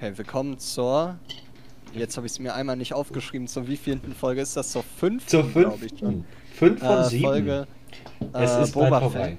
[0.00, 1.18] Okay, willkommen zur.
[1.92, 3.48] Jetzt habe ich es mir einmal nicht aufgeschrieben.
[3.48, 4.70] Zur wievielten Folge ist das?
[4.70, 6.24] Zur fünften, Zur glaube ich schon.
[6.52, 6.78] fünften.
[6.78, 7.24] Fünf von Äh, sieben.
[7.24, 7.66] Folge
[8.32, 9.36] es äh, ist bald Boba vorbei.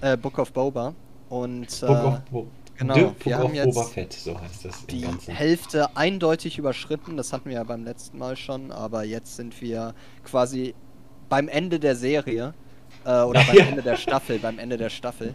[0.00, 0.94] Fett, äh, Book of Boba.
[1.28, 2.46] Und Book äh, of, Bo
[2.76, 5.34] genau, The Book wir of haben jetzt Boba Fett, so heißt das die Ganzen.
[5.34, 7.16] Hälfte eindeutig überschritten.
[7.16, 8.72] Das hatten wir ja beim letzten Mal schon.
[8.72, 9.94] Aber jetzt sind wir
[10.24, 10.74] quasi
[11.28, 12.54] beim Ende der Serie.
[13.04, 13.64] Äh, oder beim Ja.
[13.66, 14.38] Ende der Staffel.
[14.40, 15.34] Beim Ende der Staffel.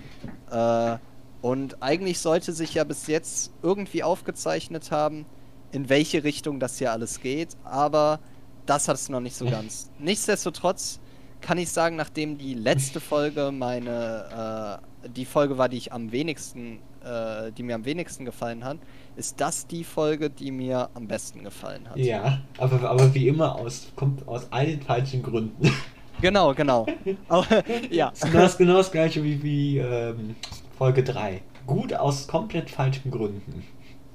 [0.52, 0.98] Äh,
[1.42, 5.26] und eigentlich sollte sich ja bis jetzt irgendwie aufgezeichnet haben,
[5.72, 7.50] in welche Richtung das hier alles geht.
[7.64, 8.20] Aber
[8.66, 9.92] das hat es noch nicht so ganz.
[10.00, 11.00] Nichtsdestotrotz
[11.42, 16.12] kann ich sagen, nachdem die letzte Folge meine äh, die Folge war, die ich am
[16.12, 18.78] wenigsten, äh, die mir am wenigsten gefallen hat,
[19.16, 21.98] ist das die Folge, die mir am besten gefallen hat.
[21.98, 25.72] Ja, aber, aber wie immer aus, kommt aus all den falschen Gründen.
[26.20, 26.88] Genau, genau.
[27.28, 27.46] Aber,
[27.92, 28.10] ja.
[28.10, 30.36] Das ist genau das, genau das gleiche wie, wie ähm,
[30.78, 31.42] Folge 3.
[31.66, 33.64] Gut aus komplett falschen Gründen.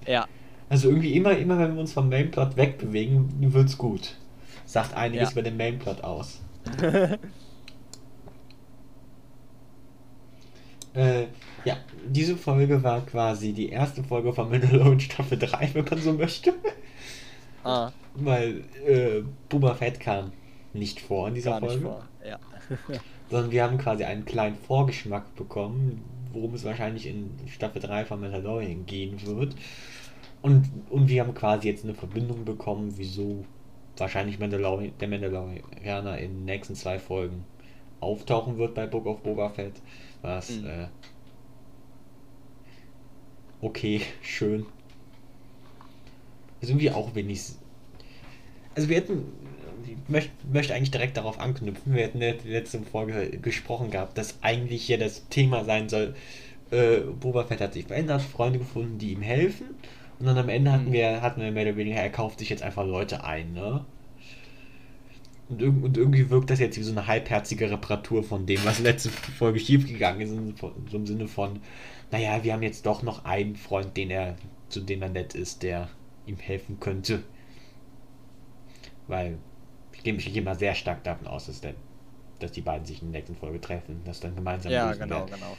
[0.07, 0.27] Ja.
[0.69, 4.17] Also irgendwie immer, immer wenn wir uns vom Mainplot wegbewegen, wird's gut.
[4.65, 5.33] Sagt einiges Ja.
[5.33, 6.41] über den Mainplot aus.
[10.95, 11.27] Äh,
[11.65, 16.13] ja, diese Folge war quasi die erste Folge von Mandalorian Staffel 3, wenn man so
[16.13, 16.53] möchte.
[17.65, 20.33] ah, Weil äh, Boba Fett kam
[20.75, 21.87] nicht vor in dieser gar nicht Folge.
[21.87, 22.05] vor.
[22.29, 22.39] Ja.
[23.31, 26.03] Sondern wir haben quasi einen kleinen Vorgeschmack bekommen,
[26.35, 29.57] worum es wahrscheinlich in Staffel 3 von Mandalorian gehen wird.
[30.43, 33.45] Und, und wir haben quasi jetzt eine Verbindung bekommen, wieso
[33.97, 37.45] wahrscheinlich Mandalorian, der Mandalorianer in den nächsten zwei Folgen
[38.01, 39.83] auftauchen wird bei Book of Boba Fett.
[40.23, 40.67] Was, Mhm.
[40.67, 40.89] äh,
[43.61, 44.67] okay, schön.
[46.61, 47.43] Ist irgendwie auch wenig.
[48.75, 49.25] Also wir hätten,
[49.87, 54.17] ich möchte, möchte eigentlich direkt darauf anknüpfen, wir hätten in der letzten Folge gesprochen gehabt,
[54.19, 56.15] dass eigentlich hier das Thema sein soll,
[56.71, 59.67] äh, Boba Fett hat sich verändert, Freunde gefunden, die ihm helfen.
[60.19, 60.93] Und dann am Ende hatten Mhm.
[60.93, 63.85] wir, hatten wir mehr oder weniger, er kauft sich jetzt einfach Leute ein, ne?
[65.49, 68.79] Und, irg und irgendwie wirkt das jetzt wie so eine halbherzige Reparatur von dem, was
[68.81, 70.31] letzte Folge schiefgegangen ist.
[70.33, 70.55] in-
[70.91, 71.61] So im Sinne von,
[72.11, 74.37] naja, wir haben jetzt doch noch einen Freund, den er,
[74.69, 75.89] zu dem er nett ist, der
[76.27, 77.23] ihm helfen könnte.
[79.07, 79.39] Weil
[80.05, 81.75] gehe, ich gehe mal sehr stark davon aus, dass, der,
[82.41, 85.29] dass die beiden sich in der nächsten Folge treffen, dass dann gemeinsam Ja, genau, werden.
[85.29, 85.59] genau.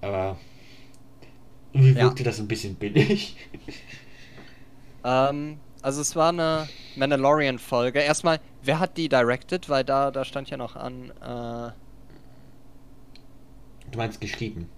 [0.00, 0.38] Aber
[1.72, 2.00] irgendwie Ja.
[2.00, 3.36] wirkte das ein bisschen billig.
[5.04, 8.00] Ähm, also es war eine Mandalorian-Folge.
[8.00, 9.68] Erstmal, wer hat die directed?
[9.68, 11.72] Weil da, da stand ja noch an, äh,
[13.90, 14.68] Du meinst geschrieben.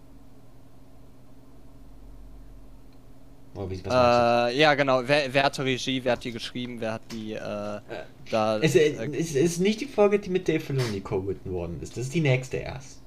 [3.49, 3.49] Oder wie, was meinst
[3.88, 7.32] äh, ja genau, wer, wer hat die Regie, wer hat die geschrieben, wer hat die,
[7.34, 8.06] äh, du?
[8.30, 11.80] da, Es, äh, äh, es ist nicht die Folge, die mit Dave Filoni co-written worden
[11.82, 11.96] ist.
[11.96, 13.02] Das ist die nächste erst.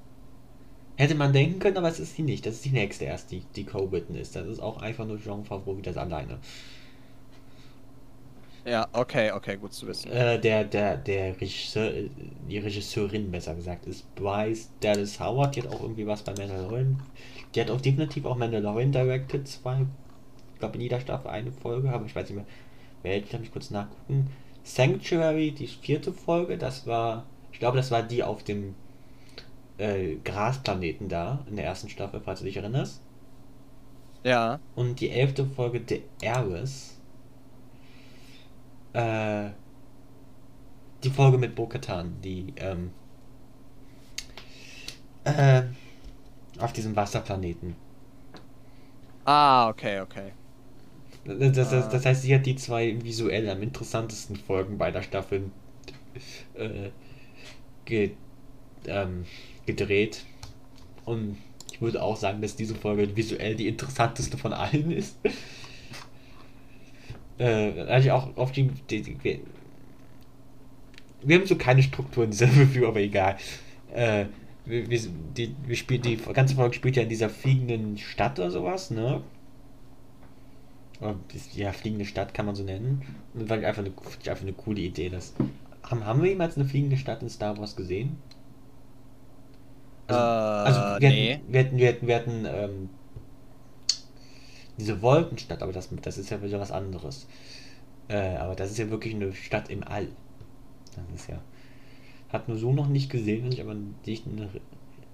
[0.96, 2.46] Hätte man denken können, aber es ist die nicht.
[2.46, 4.36] Das ist die nächste erst, die, die co-written ist.
[4.36, 6.40] Das ist auch einfach nur Jean Favreau wieder alleine.
[8.66, 10.10] ja, okay, okay, gut zu wissen.
[10.10, 12.10] Äh, der, der, der Regisseur, äh,
[12.48, 15.56] die Regisseurin besser gesagt, ist Bryce Dallas Howard.
[15.56, 17.02] Die hat auch irgendwie was bei Mandalorian.
[17.54, 19.46] Die hat auch definitiv auch Mandalorian directed.
[19.48, 19.86] Zwei,
[20.64, 22.46] glaube in jeder Staffel eine Folge, aber ich weiß nicht mehr.
[23.02, 24.30] Welche, kann ich kurz nachgucken.
[24.62, 28.74] Sanctuary, die vierte Folge, das war, ich glaube, das war die auf dem
[29.76, 33.02] äh, Grasplaneten da, in der ersten Staffel, falls du dich erinnerst.
[34.24, 36.98] Ja, Und die elfte Folge The Heiress.
[38.94, 39.50] Äh,
[41.02, 42.92] die Folge mit Bo-Katan, die ähm,
[45.24, 45.64] äh,
[46.58, 47.76] auf diesem Wasserplaneten.
[49.26, 50.32] ah, okay, okay.
[51.24, 51.88] Das, das, das, Ah.
[51.90, 55.52] das heißt, sie hat die zwei visuell am interessantesten Folgen beider Staffeln
[56.54, 56.90] äh,
[57.84, 58.12] ge,
[58.86, 59.24] ähm,
[59.66, 60.24] gedreht.
[61.04, 61.38] Und
[61.72, 65.18] ich würde auch sagen, dass diese Folge visuell die interessanteste von allen ist.
[67.38, 69.38] äh, also auch auf die, die, die wir,
[71.22, 73.36] wir haben so keine Struktur in dieser Review, aber egal.
[73.92, 74.26] Äh,
[74.66, 75.00] wir, wir,
[75.36, 79.22] die, wir spielen, die ganze Folge spielt ja in dieser fliegenden Stadt oder sowas, ne?
[81.54, 83.02] Ja, fliegende Stadt kann man so nennen.
[83.34, 83.90] Und das war einfach eine,
[84.30, 85.08] einfach eine coole Idee.
[85.10, 85.34] Das,
[85.82, 88.16] haben, haben wir jemals eine fliegende Stadt in Star Wars gesehen?
[90.08, 91.34] Äh, Also, wir nee.
[91.34, 92.90] hatten, wir hatten, wir hatten, wir hatten ähm,
[94.78, 97.26] diese Wolkenstadt, aber das, das ist ja wieder was anderes.
[98.08, 100.08] Äh, aber das ist ja wirklich eine Stadt im All.
[100.94, 101.40] Das ist ja.
[102.30, 104.48] Hat nur so noch nicht gesehen, finde ich aber die ich eine,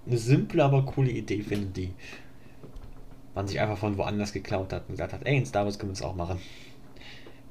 [0.05, 1.93] eine simple, aber coole Idee finde, die
[3.35, 5.91] man sich einfach von woanders geklaut hat und gesagt hat, ey, in Star Wars können
[5.91, 6.39] wir das auch machen.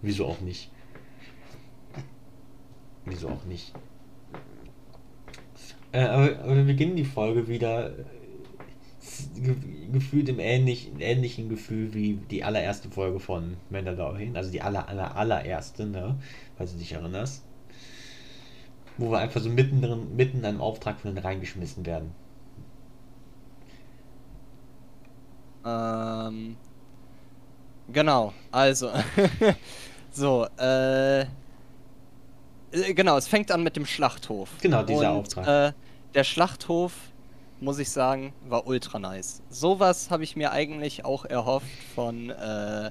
[0.02, 0.70] Wieso auch nicht?
[3.04, 3.72] Wieso auch nicht?
[5.92, 7.92] Äh, aber, wir beginnen die Folge wieder äh,
[9.92, 15.16] gefühlt im ähnlichen, ähnlichen Gefühl wie die allererste Folge von Mandalorian, also die aller, aller,
[15.16, 16.16] allererste, ne?
[16.56, 17.44] Falls du dich erinnerst.
[18.98, 22.12] Wo wir einfach so mitten, drin, mitten in einem Auftrag von denen reingeschmissen werden.
[25.64, 26.56] Ähm,
[27.92, 28.90] genau, also.
[30.12, 31.26] so, äh.
[32.94, 34.48] Genau, es fängt an mit dem Schlachthof.
[34.60, 35.70] Genau, dieser Und, Auftrag.
[35.70, 35.72] Äh,
[36.14, 36.92] der Schlachthof,
[37.60, 39.42] muss ich sagen, war ultra nice.
[39.50, 42.30] Sowas habe ich mir eigentlich auch erhofft von.
[42.30, 42.90] Äh,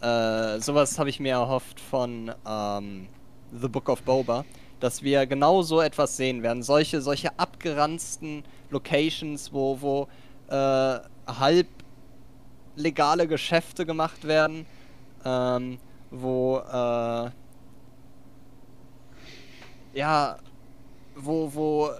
[0.00, 3.08] äh, sowas habe ich mir erhofft von ähm,
[3.52, 4.44] The Book of Boba,
[4.80, 6.62] dass wir genau so etwas sehen werden.
[6.62, 10.08] Solche, solche abgeranzten Locations, wo, wo
[10.48, 11.66] äh, halb
[12.76, 14.66] legale Geschäfte gemacht werden,
[15.24, 15.78] ähm,
[16.10, 17.30] wo äh,
[19.96, 20.36] ja,
[21.16, 21.92] wo, wo äh,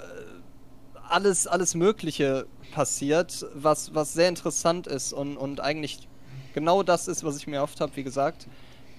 [1.08, 6.06] alles, alles Mögliche passiert, was, was sehr interessant ist und, und eigentlich
[6.52, 8.46] genau das ist, was ich mir oft habe, wie gesagt.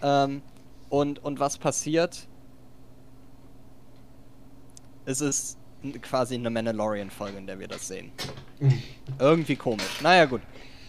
[0.02, 0.42] Ähm,
[0.90, 2.28] und, und was passiert?
[5.06, 5.58] Es ist
[6.02, 8.12] quasi eine Mandalorian-Folge, in der wir das sehen.
[9.20, 10.02] Irgendwie komisch.
[10.02, 10.42] Naja, gut.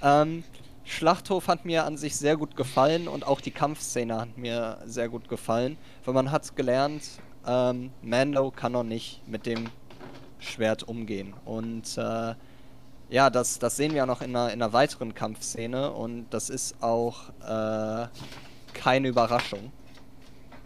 [0.02, 0.44] Ähm,
[0.88, 5.11] Schlachthof hat mir an sich sehr gut gefallen und auch die Kampfszene hat mir sehr
[5.11, 5.76] gut gefallen,
[6.06, 7.05] weil man hat gelernt,
[7.46, 9.67] ähm, Mando kann noch nicht mit dem
[10.38, 11.35] Schwert umgehen.
[11.44, 12.35] Und äh,
[13.11, 16.82] ja, das, das sehen wir noch in einer, in einer weiteren Kampfszene und das ist
[16.82, 18.08] auch äh,
[18.73, 19.70] keine Überraschung,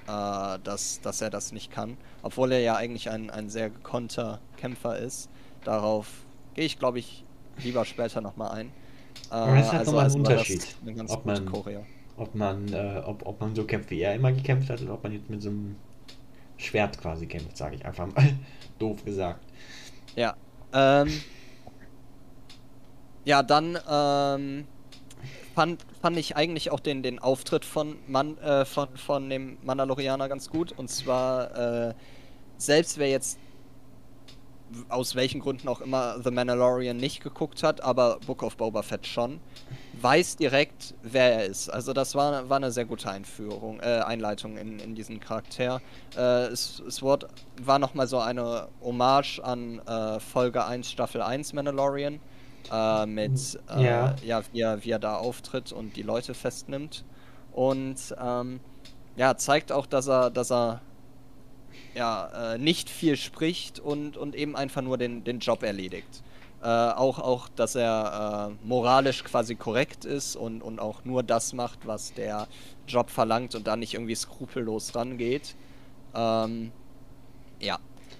[0.06, 1.96] äh, dass, dass er das nicht kann.
[2.22, 5.28] Obwohl er ja eigentlich ein, ein sehr gekonnter Kämpfer ist.
[5.64, 6.06] Darauf
[6.54, 7.24] gehe ich, glaube ich,
[7.58, 8.81] lieber später nochmal ein.
[9.32, 10.76] Äh, Aber das ist halt nochmal ein Unterschied,
[11.08, 11.50] ob man-.
[12.18, 15.02] Ob man, äh, ob, ob man so kämpft, wie er immer gekämpft hat, oder ob
[15.02, 15.76] man jetzt mit so einem
[16.58, 18.34] Schwert quasi kämpft, sage ich einfach mal.
[18.78, 19.40] Doof gesagt.
[20.14, 20.36] Ja.
[20.74, 21.08] Ähm,
[23.24, 24.66] ja, dann ähm,
[25.54, 30.28] fand, fand ich eigentlich auch den, den Auftritt von, Man, äh, von, von dem Mandalorianer
[30.28, 30.72] ganz gut.
[30.72, 31.94] Und zwar, äh,
[32.58, 33.38] selbst wer jetzt
[34.88, 39.06] aus welchen Gründen auch immer The Mandalorian nicht geguckt hat, aber Book of Boba Fett
[39.06, 39.40] schon,
[40.00, 41.68] weiß direkt, wer er ist.
[41.68, 45.80] Also das war, war eine sehr gute Einführung, äh, Einleitung in, in diesen Charakter.
[46.16, 47.28] Äh, es, es wurde,
[47.62, 52.20] war nochmal so eine Hommage an äh, Folge 1, Staffel 1 Mandalorian.
[52.70, 54.14] Äh, mit, äh, Ja.
[54.24, 57.04] ja, wie, er, wie er da auftritt und die Leute festnimmt.
[57.52, 58.60] Und ähm,
[59.16, 60.80] ja, zeigt auch, dass er, dass er
[61.94, 66.22] ja, äh, nicht viel spricht und, und eben einfach nur den, den Job erledigt.
[66.62, 71.52] Äh, auch, auch, dass er äh, moralisch quasi korrekt ist und, und auch nur das
[71.54, 72.46] macht, was der
[72.86, 75.56] Job verlangt und da nicht irgendwie skrupellos rangeht.
[76.14, 76.72] Ähm,
[77.60, 77.78] ja.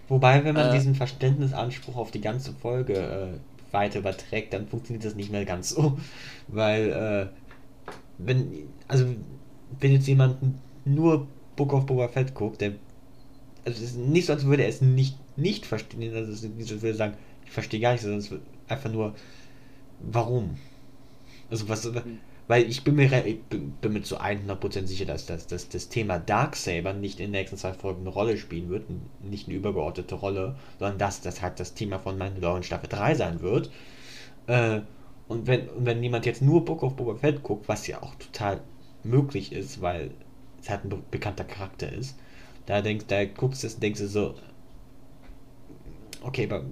[0.08, 0.72] Wobei, wenn man Äh.
[0.72, 5.70] diesen Verständnisanspruch auf die ganze Folge äh, weiter überträgt, dann funktioniert das nicht mehr ganz
[5.70, 5.98] so.
[6.48, 7.26] Weil, äh,
[8.18, 9.06] wenn, also,
[9.80, 10.38] wenn jetzt jemand
[10.84, 12.72] nur Book of Boba Fett guckt, der,
[13.64, 16.56] also es ist nicht so, als würde er es nicht, nicht verstehen, also es ist
[16.56, 19.14] nicht so, als würde er sagen, ich verstehe gar nichts, sondern es wird einfach nur,
[20.00, 20.56] warum?
[21.50, 21.90] Also, was,
[22.48, 25.88] weil ich bin mir, ich bin, bin mir zu 100% sicher, dass, dass, dass das
[25.88, 28.86] Thema Darksaber nicht in den nächsten zwei Folgen eine Rolle spielen wird,
[29.22, 33.40] nicht eine übergeordnete Rolle, sondern dass das halt das Thema von Mandalorian Staffel 3 sein
[33.42, 33.70] wird.
[34.48, 34.80] Äh,
[35.28, 38.14] und wenn, und wenn jemand jetzt nur Book of Boba Fett guckt, was ja auch
[38.16, 38.60] total
[39.04, 40.10] möglich ist, weil
[40.60, 42.16] es halt ein be bekannter Charakter ist,
[42.66, 44.34] da denkst, da guckst du es und denkst du so,
[46.22, 46.64] okay, aber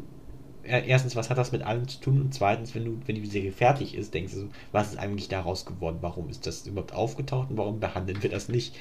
[0.64, 2.20] er- erstens, was hat das mit allem zu tun?
[2.23, 5.28] Und zweitens, wenn du, wenn die Serie fertig ist, denkst du so, was ist eigentlich
[5.28, 5.99] daraus geworden?
[6.00, 8.76] Warum ist das überhaupt aufgetaucht und warum behandeln wir das nicht?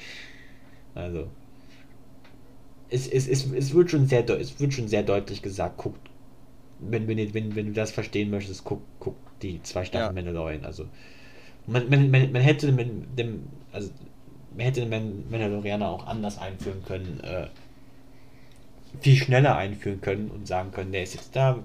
[0.94, 1.28] Also,
[2.88, 5.94] es, es, es, es, wird, schon sehr, es wird schon sehr deutlich gesagt, guck,
[6.80, 10.22] wenn, wenn, du- wenn, wenn du das verstehen möchtest, guck, guck die zwei Staffeln Ja.
[10.22, 10.64] Mandalorian.
[10.64, 10.86] Also,
[11.66, 13.90] man, man, man, man hätte dem, dem, also,
[14.60, 17.46] man hätte den Man- Mandalorianer auch anders einführen können, äh,
[19.00, 21.64] viel schneller einführen können und sagen können, der ist jetzt da.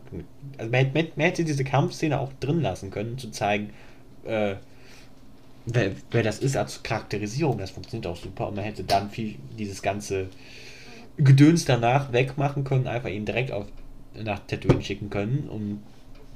[0.58, 3.72] Also man, hätte- man hätte diese Kampfszene auch drin lassen können, zu zeigen,
[4.24, 4.56] äh,
[5.66, 7.58] wer, wer das ist als Charakterisierung.
[7.58, 8.48] Das funktioniert auch super.
[8.48, 10.28] Und man hätte dann viel dieses ganze
[11.18, 13.66] Gedöns danach wegmachen können, einfach ihn direkt auf,
[14.14, 15.50] nach Tatooine schicken können.
[15.50, 15.84] Und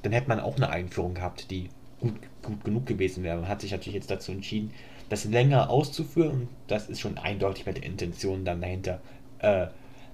[0.03, 1.69] dann hätte man auch eine Einführung gehabt, die
[2.01, 3.37] gut, gut genug gewesen wäre.
[3.37, 4.71] Man hat sich natürlich jetzt dazu entschieden,
[5.09, 6.31] das länger auszuführen.
[6.31, 9.01] Und das ist schon eindeutig bei der Intention dann dahinter,
[9.39, 9.67] äh,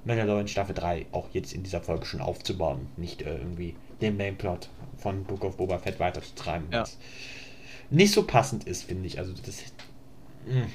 [0.05, 2.87] Mandalorian Staffel 3 auch jetzt in dieser Folge schon aufzubauen.
[2.95, 6.67] Nicht äh, irgendwie den Mainplot von Book of Boba Fett weiterzutreiben.
[6.71, 6.81] Ja.
[6.81, 6.97] Was
[7.89, 9.19] nicht so passend ist, finde ich.
[9.19, 9.63] Also das,
[10.45, 10.67] mh,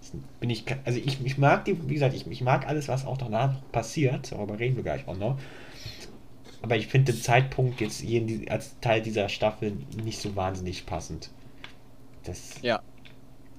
[0.00, 3.06] das bin ich, also ich, ich mag die, wie gesagt, ich, ich mag alles, was
[3.06, 5.38] auch danach passiert, darüber reden wir gleich auch noch.
[6.62, 11.30] Aber ich finde den Zeitpunkt jetzt die, als Teil dieser Staffel nicht so wahnsinnig passend.
[12.24, 12.80] Das Ja.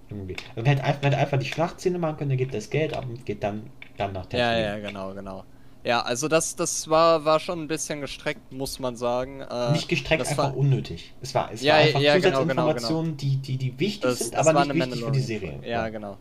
[0.09, 0.35] Irgendwie.
[0.55, 3.25] Man hätte einfach, hätte einfach die Schlachtszene machen können, dann gibt das Geld ab und
[3.25, 4.57] geht dann, dann nach Ja, Tatooine.
[4.57, 5.45] ja, genau, genau.
[5.83, 9.41] Ja, also das, das war, war schon ein bisschen gestreckt, muss man sagen.
[9.41, 11.13] Äh, Nicht gestreckt, das einfach war, unnötig.
[11.21, 14.33] Es war, es Ja, war einfach ja, genau, Zusatzinformationen, Die, die, die wichtig das, sind,
[14.33, 15.19] das aber nicht wichtig für die.
[15.19, 15.59] Serie.
[15.63, 16.17] Ja, genau.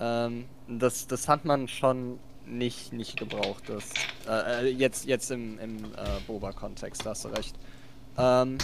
[0.00, 3.68] Ähm, das, das hat man schon nicht, nicht gebraucht.
[3.68, 7.58] Das, äh, äh, jetzt, jetzt im, im äh, Boba-Kontext, da hast du recht.
[8.16, 8.58] Ähm,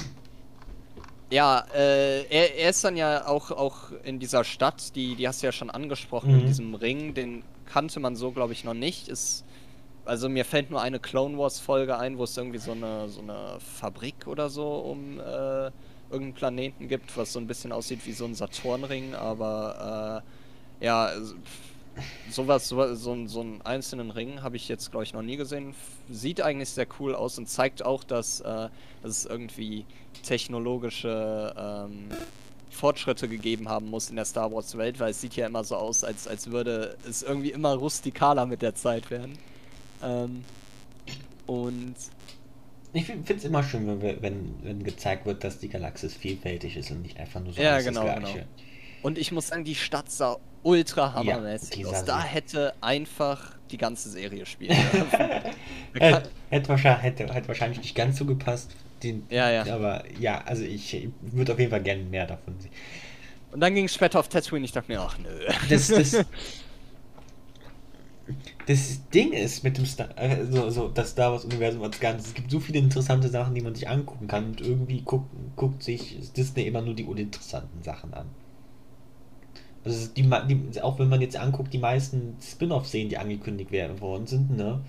[1.33, 5.43] ja, äh, er, er ist dann ja auch, auch in dieser Stadt, die, die hast
[5.43, 6.41] du ja schon angesprochen, Mhm.
[6.41, 9.09] in diesem Ring, den kannte man so, glaube ich, noch nicht.
[9.09, 9.45] Ist,
[10.05, 13.21] also mir fällt nur eine Clone Wars Folge ein, wo es irgendwie so eine, so
[13.21, 15.71] eine Fabrik oder so um äh,
[16.11, 20.23] irgendeinen Planeten gibt, was so ein bisschen aussieht wie so ein Saturnring, aber
[20.81, 21.35] äh, ja, also,
[22.31, 25.75] sowas, so, ein- so einen einzelnen Ring habe ich jetzt, glaube ich, noch nie gesehen.
[26.09, 28.71] Sieht eigentlich sehr cool aus und zeigt auch, dass, äh, dass
[29.11, 29.87] es irgendwie
[30.23, 32.09] technologische ähm,
[32.71, 35.77] Fortschritte gegeben haben muss in der Star Wars Welt, weil es sieht ja immer so
[35.77, 39.39] aus, als, als würde es irgendwie immer rustikaler mit der Zeit werden.
[40.03, 40.45] Ähm,
[41.47, 41.97] und
[42.95, 46.91] Ich finde es immer schön, wenn, wenn, wenn gezeigt wird, dass die Galaxis vielfältig ist
[46.91, 48.39] und nicht einfach nur so Ja, genau, das genau.
[49.03, 52.05] Und ich muss sagen, die Stadt sah ultra hammermäßig die aus.
[52.05, 54.77] Da hätte einfach die ganze Serie spielen.
[55.95, 58.71] Da kann- Hätte, hätte, wahrscheinlich, hätte, hätte wahrscheinlich nicht ganz so gepasst.
[59.03, 59.75] Den, Ja, ja.
[59.75, 62.71] Aber ja, also ich würde auf jeden Fall gerne mehr davon sehen.
[63.51, 64.65] Und dann ging es später auf Tatooine.
[64.65, 65.29] Ich dachte mir, ach nö.
[65.69, 66.13] Das, das,
[68.67, 72.29] das Ding ist mit dem Star, äh, so, so, das Star Wars Universum als Ganzes,
[72.29, 75.83] es gibt so viele interessante Sachen, die man sich angucken kann und irgendwie guckt, guckt
[75.83, 78.27] sich Disney immer nur die uninteressanten Sachen an.
[79.85, 84.27] Also die, die, auch wenn man jetzt anguckt, die meisten Spin-off-Serien, die angekündigt werden worden
[84.27, 84.81] sind, ne?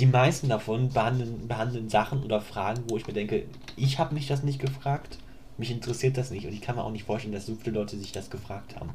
[0.00, 3.44] Die meisten davon behandeln, behandeln Sachen oder Fragen, wo ich mir denke,
[3.76, 5.18] ich habe mich das nicht gefragt,
[5.58, 7.96] mich interessiert das nicht und ich kann mir auch nicht vorstellen, dass so viele Leute
[7.98, 8.90] sich das gefragt haben.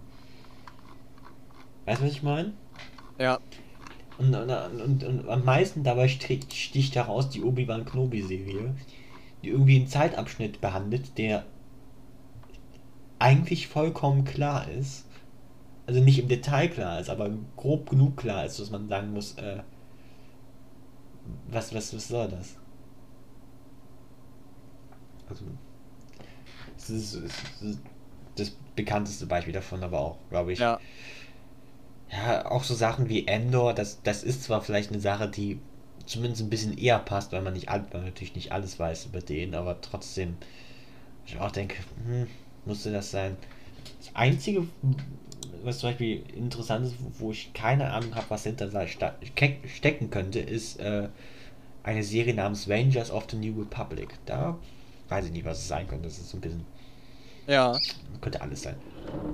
[1.85, 2.53] Weißt du, was ich meine?
[3.19, 3.39] ja,
[4.17, 8.75] Und, und, und, und am meisten dabei sticht, sticht heraus die Obi-Wan Kenobi-Serie,
[9.43, 11.45] die irgendwie einen Zeitabschnitt behandelt, der
[13.19, 15.05] eigentlich vollkommen klar ist.
[15.85, 19.37] Also nicht im Detail klar ist, aber grob genug klar ist, dass man sagen muss,
[19.37, 19.59] äh,
[21.49, 22.55] was, was, was soll das?
[25.29, 25.45] Also,
[26.77, 27.79] es ist, es ist
[28.35, 30.59] das bekannteste Beispiel davon, aber auch, glaube ich.
[30.59, 30.79] ja.
[32.09, 35.59] Ja, auch so Sachen wie Endor, das, das ist zwar vielleicht eine Sache, die
[36.05, 39.19] zumindest ein bisschen eher passt, weil man nicht weil man natürlich nicht alles weiß über
[39.19, 40.37] den, aber trotzdem,
[41.25, 42.27] ich auch denke, hm,
[42.67, 43.35] musste das sein.
[43.99, 44.67] Das Einzige,
[45.63, 50.39] was zum Beispiel interessant ist, wo, ich keine Ahnung habe, was hinter da stecken könnte,
[50.39, 51.09] ist äh,
[51.83, 54.09] eine Serie namens Rangers of the New Republic.
[54.25, 54.57] Da
[55.09, 56.05] weiß ich nicht, was es sein könnte.
[56.07, 56.65] Das ist so ein bisschen
[57.47, 57.79] Ja.
[58.21, 58.75] könnte alles sein.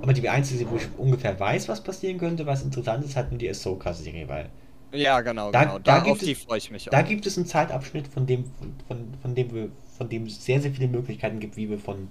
[0.02, 3.38] Aber die einzige, wo ich ungefähr weiß, was passieren könnte, was interessant ist, hat nur
[3.38, 4.48] die Ahsoka-Serie, weil
[4.92, 5.78] Ja, genau, Da- genau.
[5.80, 7.04] da gibt es- freue ich mich da auch.
[7.04, 8.44] gibt es einen Zeitabschnitt, von dem,
[8.86, 12.08] von, von dem wir, von dem es sehr, sehr viele Möglichkeiten gibt, wie wir von,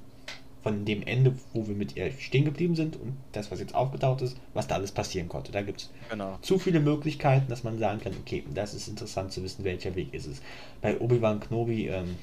[0.63, 4.21] von dem Ende, wo wir mit ihr stehen geblieben sind und das, was jetzt aufgetaucht
[4.21, 5.51] ist, was da alles passieren konnte.
[5.51, 6.39] Da gibt es Genau.
[6.41, 10.13] zu viele Möglichkeiten, dass man sagen kann, okay, das ist interessant zu wissen, welcher Weg
[10.13, 10.41] ist es.
[10.81, 12.15] Bei Obi-Wan Kenobi, ähm,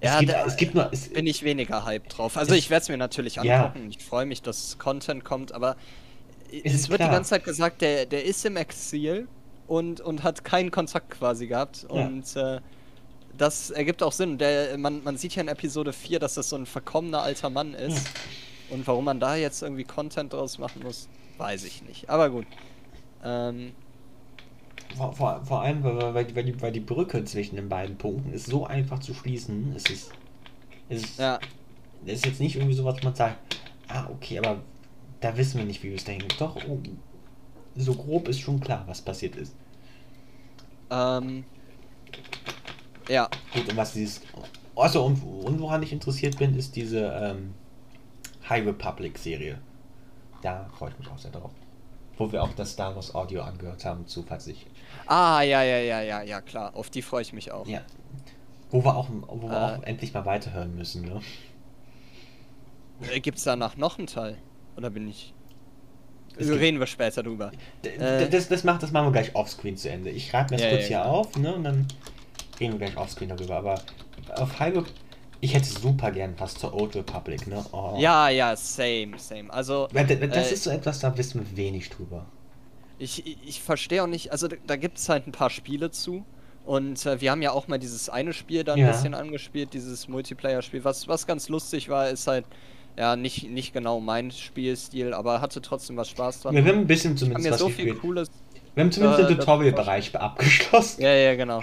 [0.00, 2.36] es, Ja, gibt, da es gibt nur, es, Bin ich weniger hype drauf.
[2.36, 3.66] Also ich werde es mir natürlich Ja.
[3.66, 3.90] angucken.
[3.90, 5.76] Ich freue mich, dass Content kommt, aber
[6.64, 7.10] Es es, wird klar.
[7.10, 9.28] die ganze Zeit gesagt, der, der ist im Exil
[9.66, 11.86] und, und hat keinen Kontakt quasi gehabt.
[11.92, 12.06] Ja.
[12.06, 12.60] Und äh,
[13.36, 14.38] das ergibt auch Sinn.
[14.38, 17.74] Der, man, man sieht ja in Episode 4, dass das so ein verkommener alter Mann
[17.74, 18.14] ist.
[18.68, 21.08] Und warum man da jetzt irgendwie Content draus machen muss,
[21.38, 22.08] weiß ich nicht.
[22.10, 22.46] Aber gut.
[23.24, 23.76] Ähm,
[24.96, 27.96] Vor, vor, vor allem, weil, weil, die- weil, die, weil die Brücke zwischen den beiden
[27.98, 29.72] Punkten ist so einfach zu schließen.
[29.76, 30.10] Es ist,
[30.88, 31.38] es ist, ja,
[32.06, 33.38] es ist jetzt nicht irgendwie so, was man sagt,
[33.88, 34.62] ah, okay, aber
[35.20, 36.28] da wissen wir nicht, wie wir es denken.
[36.38, 36.80] Doch, oh,
[37.76, 39.54] so grob ist schon klar, was passiert ist.
[40.90, 41.44] ähm,
[43.10, 44.20] ja, Gut, und was dieses.
[44.76, 47.54] Also, und, und woran ich interessiert bin, ist diese ähm,
[48.48, 49.58] High Republic Serie.
[50.42, 51.50] Da freue ich mich auch sehr drauf.
[52.16, 54.24] Wo wir auch das Star Wars Audio angehört haben, zu.
[55.06, 56.74] Ah, ja, ja, ja, ja, ja, klar.
[56.76, 57.66] Auf die freue ich mich auch.
[57.66, 57.80] Ja.
[58.70, 59.78] Wo wir auch, wo wir Äh.
[59.78, 61.20] auch endlich mal weiterhören müssen, ne?
[63.10, 64.36] Äh, Gibt's danach noch einen Teil?
[64.76, 65.34] Oder bin ich.
[66.32, 67.50] Es Also gibt- reden wir später drüber.
[67.82, 68.28] Äh.
[68.28, 70.10] Das, das, macht, das machen wir gleich offscreen zu Ende.
[70.10, 71.06] Ich schreibe mir das Ja, kurz ja, hier klar.
[71.12, 71.54] auf, ne?
[71.54, 71.86] Und dann
[72.60, 73.56] reden wir gleich offscreen darüber.
[73.56, 73.82] Aber
[74.36, 74.74] auf High
[75.42, 77.64] ich hätte super gern was zur Old Republic, ne?
[77.72, 77.96] Oh.
[77.98, 79.50] Ja, ja, same, same.
[79.52, 82.26] Also, Weil d- Das äh, ist so etwas, da wissen wir wenig drüber.
[82.98, 86.24] ich, ich, verstehe auch nicht, also da, da gibt es halt ein paar Spiele zu
[86.66, 88.92] Und äh, wir haben ja auch mal dieses eine Spiel dann ein Ja.
[88.92, 90.84] bisschen angespielt, dieses Multiplayer-Spiel.
[90.84, 92.44] Was, was ganz lustig war, ist halt,
[92.98, 96.54] ja, nicht, nicht genau mein Spielstil, aber hatte trotzdem was Spaß dran.
[96.54, 98.00] Wir haben ein bisschen zumindest mir was so viel gespielt.
[98.02, 98.30] Cooles.
[98.74, 101.02] Wir haben zumindest äh, den Tutorial-Bereich abgeschlossen.
[101.02, 101.60] Ja, ja, genau.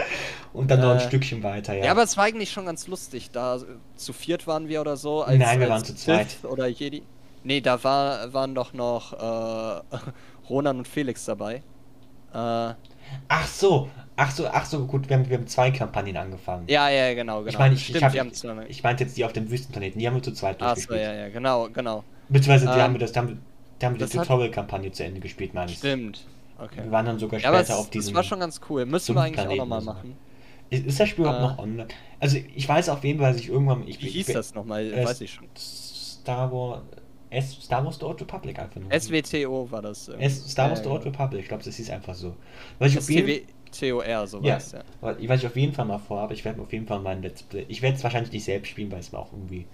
[0.53, 1.85] Und dann noch ein Äh, Stückchen weiter, ja.
[1.85, 3.31] Ja, aber es war eigentlich schon ganz lustig.
[3.31, 3.59] Da äh,
[3.95, 5.23] zu viert waren wir oder so.
[5.23, 6.37] Als, Nein, wir waren zu zweit.
[6.43, 7.03] Oder Jedi.
[7.43, 9.97] Nee, da war, waren doch noch äh,
[10.49, 11.63] Ronan und Felix dabei.
[12.33, 12.73] Äh,
[13.29, 16.67] Ach so, ach so, ach so, gut, wir haben, wir haben zwei Kampagnen angefangen.
[16.67, 17.49] ja, ja, genau, genau.
[17.49, 18.65] Ich meine, ich, Stimmt, ich, hab, zwei.
[18.67, 21.01] ich meinte jetzt die auf dem Wüstenplaneten, die haben wir zu zweit Ach so, durchgespielt.
[21.01, 22.03] ja, ja, genau, genau.
[22.27, 23.37] Beziehungsweise die Ähm, haben wir das, da haben wir,
[23.79, 25.77] da haben wir die Tutorial-Kampagne zu Ende gespielt, meine ich.
[25.77, 26.25] Stimmt.
[26.59, 26.83] Okay.
[26.83, 28.13] Wir waren dann sogar Ja, aber später es, auf diesem.
[28.13, 28.85] das war schon ganz cool.
[28.85, 30.17] Müssen wir eigentlich auch nochmal machen.
[30.69, 31.87] Ist, ist das Spiel überhaupt Äh, noch online?
[32.19, 33.87] Also ich weiß auf jeden Fall, dass ich irgendwann.
[33.87, 34.93] Ich, Wie ich, hieß ich, das nochmal?
[34.93, 35.47] äh, Weiß ich schon.
[35.55, 36.83] Star Wars.
[37.29, 38.95] S, Star Wars The Old Republic einfach nur.
[38.99, 40.07] SWTO war das.
[40.09, 40.25] irgendwie.
[40.25, 41.05] S, Star Wars Ja, The ja, Old genau.
[41.05, 42.35] Republic, ich glaube, das hieß einfach so.
[42.79, 43.39] Was ich auf jeden,
[43.71, 44.83] STWTOR, so ja, war ja.
[45.01, 47.65] was ich auf jeden Fall mal vorhabe, ich werde auf jeden Fall mein Let's Play.
[47.69, 49.67] Ich werde es wahrscheinlich nicht selbst spielen, weil es mir auch irgendwie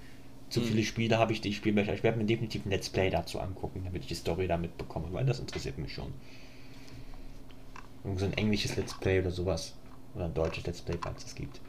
[0.49, 0.63] zu Hm.
[0.63, 1.93] viele Spiele habe ich, die ich spielen möchte.
[1.93, 5.07] Ich werde mir definitiv ein Let's Play dazu angucken, damit ich die Story da mitbekomme,
[5.13, 6.13] weil das interessiert mich schon.
[8.03, 9.73] Irgend so ein englisches Let's Play oder sowas.
[10.15, 11.61] Oder ein deutsches Let's Play, falls es gibt.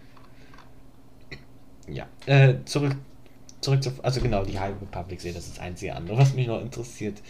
[1.88, 2.08] Ja.
[2.26, 2.96] Äh, zurück,
[3.60, 3.92] zurück zu.
[4.02, 7.22] Also genau, die High Republic sehe, das ist das einzige andere, was mich noch interessiert.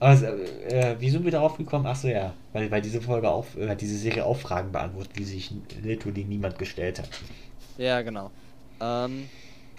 [0.00, 1.86] Also, äh, wie sind wir darauf gekommen?
[1.86, 5.52] Achso, ja, weil, weil diese Folge auf, äh, diese Serie auch Fragen beantwortet, die sich
[5.82, 7.10] literally niemand gestellt hat.
[7.76, 8.30] Ja, genau.
[8.80, 9.30] Ähm,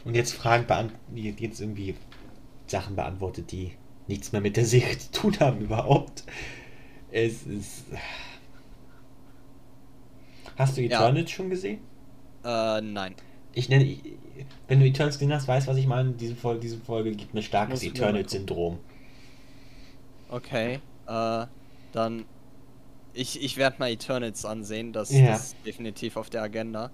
[0.04, 1.96] Und jetzt Fragen beantwortet, jetzt irgendwie
[2.68, 3.74] Sachen beantwortet, die
[4.08, 6.24] nichts mehr mit der Serie zu tun haben überhaupt.
[7.10, 7.86] Es ist.
[10.60, 10.88] Hast du Ja.
[11.00, 11.80] Eternals schon gesehen?
[12.44, 13.16] äh, nein.
[13.54, 14.04] Ich nenne, ich-
[14.68, 16.12] wenn du Eternals gesehen hast, weißt, was ich meine.
[16.12, 18.78] Diese Folge, diese Folge gibt mir starkes Eternals-Syndrom.
[20.30, 20.80] Okay.
[21.08, 21.46] Äh,
[21.92, 22.26] dann.
[23.14, 25.28] Ich, ich werde mal Eternals ansehen, das, Ja.
[25.32, 26.92] das ist definitiv auf der Agenda.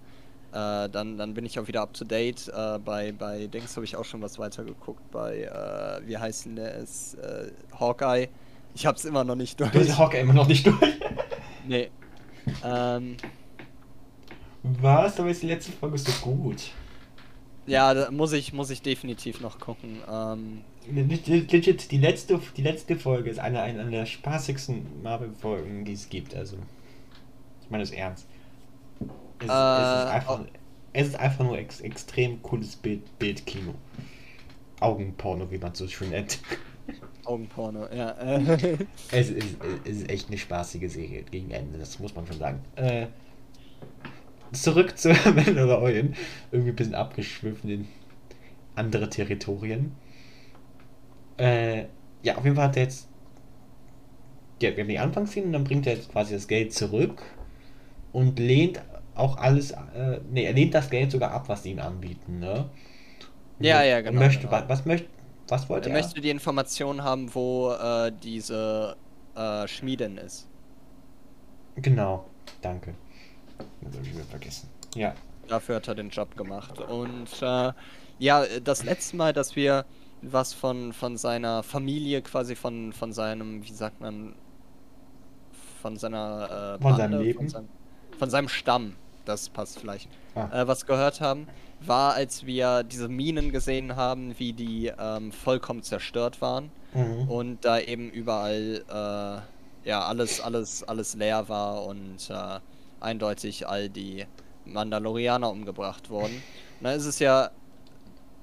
[0.53, 2.47] Äh, dann, dann bin ich auch wieder up to date.
[2.47, 5.11] Äh, bei, bei Dings habe ich auch schon was weitergeguckt.
[5.11, 7.15] Bei, äh, wie heißt denn der es?
[7.15, 8.29] Äh, Hawkeye.
[8.73, 9.71] Ich hab's immer noch nicht durch.
[9.71, 10.77] Du hast Hawkeye immer noch nicht durch.
[11.67, 11.89] Nee.
[12.63, 13.17] Ähm,
[14.81, 15.19] Was?
[15.19, 16.75] Aber ist die letzte Folge so gut.
[17.65, 20.01] ja, da muss ich, muss ich definitiv noch gucken.
[20.09, 25.93] Ähm, Legit, die letzte, die letzte Folge ist eine, eine, eine der spaßigsten Marvel-Folgen, die
[25.93, 26.35] es gibt.
[26.35, 26.57] Also,
[27.61, 28.27] ich meine das ernst.
[29.39, 30.45] Es, es, ist, Äh, einfach, oh.
[30.93, 33.75] es ist einfach nur ex, extrem cooles Bild, Bildkino.
[34.79, 36.39] Augenporno, wie man so schön nennt.
[37.25, 38.11] Augenporno, ja.
[38.11, 38.77] Äh,
[39.11, 42.63] Es ist, es ist echt eine spaßige Serie gegen Ende, das muss man schon sagen.
[42.75, 43.07] Äh,
[44.53, 46.15] zurück zu Mandalorian.
[46.51, 47.87] Irgendwie ein bisschen abgeschwiffen in
[48.75, 49.93] andere Territorien.
[51.37, 51.85] Äh,
[52.23, 53.07] ja, auf jeden Fall hat er jetzt.
[54.61, 57.21] Ja, wir haben die Anfangsszene und dann bringt er jetzt quasi das Geld zurück
[58.13, 58.81] und lehnt
[59.15, 59.71] auch alles.
[59.71, 62.69] Äh, nee, er lehnt das Geld sogar ab, was sie ihm anbieten, ne?
[63.59, 64.51] Und Ja, ja, genau, Möchte, genau.
[64.51, 65.09] Was, was möchte.
[65.47, 65.93] Was wollte er er?
[65.93, 68.97] möchte die Information haben, wo äh, diese
[69.35, 70.49] äh, Schmiedin ist.
[71.75, 72.31] Genau,
[72.61, 72.95] danke.
[73.81, 74.69] Das habe ich wieder vergessen.
[74.95, 75.13] Ja.
[75.47, 76.79] Dafür hat er den Job gemacht.
[76.79, 77.71] Und äh,
[78.19, 79.85] ja, das letzte Mal, dass wir
[80.21, 84.33] was von, von seiner Familie, quasi von, von seinem, wie sagt man,
[85.81, 87.37] von seiner äh, Von seinem Leben?
[87.39, 87.69] Von seinem,
[88.17, 90.61] von seinem Stamm, das passt vielleicht, Ah.
[90.61, 91.47] äh, was gehört haben,
[91.79, 97.29] war, als wir diese Minen gesehen haben, wie die ähm, vollkommen zerstört waren Mhm.
[97.29, 102.59] und da eben überall äh, ja alles alles alles leer war und äh,
[102.99, 104.27] eindeutig all die
[104.65, 106.43] Mandalorianer umgebracht wurden.
[106.79, 107.51] Und dann ist es ja,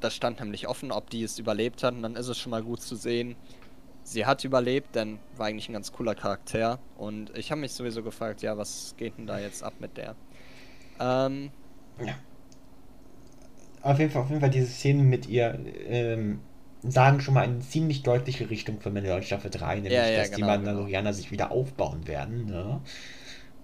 [0.00, 1.94] das stand nämlich offen, ob die es überlebt hat.
[1.94, 3.36] Und dann ist es schon mal gut zu sehen,
[4.02, 6.80] sie hat überlebt, denn war eigentlich ein ganz cooler Charakter.
[6.94, 10.16] Und ich habe mich sowieso gefragt, ja, was geht denn da jetzt ab mit der?
[11.00, 11.52] Ähm,
[11.98, 12.14] Ja.
[13.80, 16.40] Auf jeden Fall, auf jeden Fall diese Szenen mit ihr ähm,
[16.82, 20.32] sagen schon mal eine ziemlich deutliche Richtung für Mandalorian Staffel 3, nämlich, Ja, ja, dass
[20.32, 22.46] die genau, Mandalorianer sich wieder aufbauen werden.
[22.46, 22.80] Ne?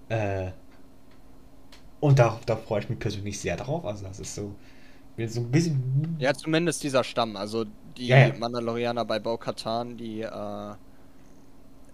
[0.09, 0.53] Äh,
[2.01, 3.85] und da, da freue ich mich persönlich sehr drauf.
[3.85, 4.55] Also das ist so,
[5.29, 6.19] so ein bisschen...
[6.19, 7.65] ja, zumindest dieser Stamm, also
[7.97, 8.35] die Ja, ja.
[8.35, 10.75] Mandalorianer bei Bo-Katan, die äh,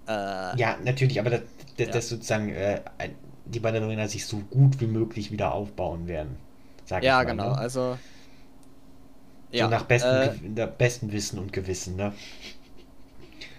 [0.06, 1.42] äh, Ja, natürlich, aber das,
[1.90, 2.02] das, Ja.
[2.08, 2.80] sozusagen äh,
[3.44, 6.36] die Mandalorianer sich so gut wie möglich wieder aufbauen werden.
[6.84, 7.52] Sag ja, ich mal, genau, Ne?
[7.52, 7.98] also
[9.52, 12.12] So ja, nach bestem, äh, nach bestem Wissen und Gewissen, ne?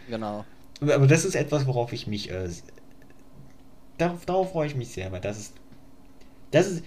[0.07, 0.47] genau.
[0.81, 2.29] Aber das ist etwas, worauf ich mich.
[2.31, 2.49] Äh,
[3.97, 5.53] darauf, darauf freue ich mich sehr, weil das ist.
[6.55, 6.83] Das ist.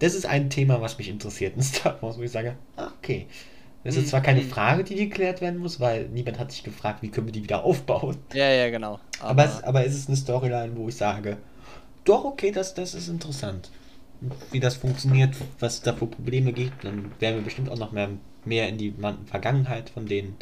[0.00, 3.26] Das ist ein Thema, was mich interessiert in Star Wars, wo ich sage, ah, okay.
[3.84, 4.48] Das ist zwar keine mhm.
[4.48, 7.64] Frage, die geklärt werden muss, weil niemand hat sich gefragt, wie können wir die wieder
[7.64, 8.16] aufbauen.
[8.34, 8.98] Ja, ja, genau.
[9.20, 11.38] Aber, es, aber es ist eine Storyline, wo ich sage,
[12.04, 13.70] doch, okay, das, das ist interessant.
[14.50, 17.92] Wie das funktioniert, was es da für Probleme gibt, dann werden wir bestimmt auch noch
[17.92, 18.10] mehr,
[18.44, 18.94] mehr in die
[19.26, 20.36] Vergangenheit von den,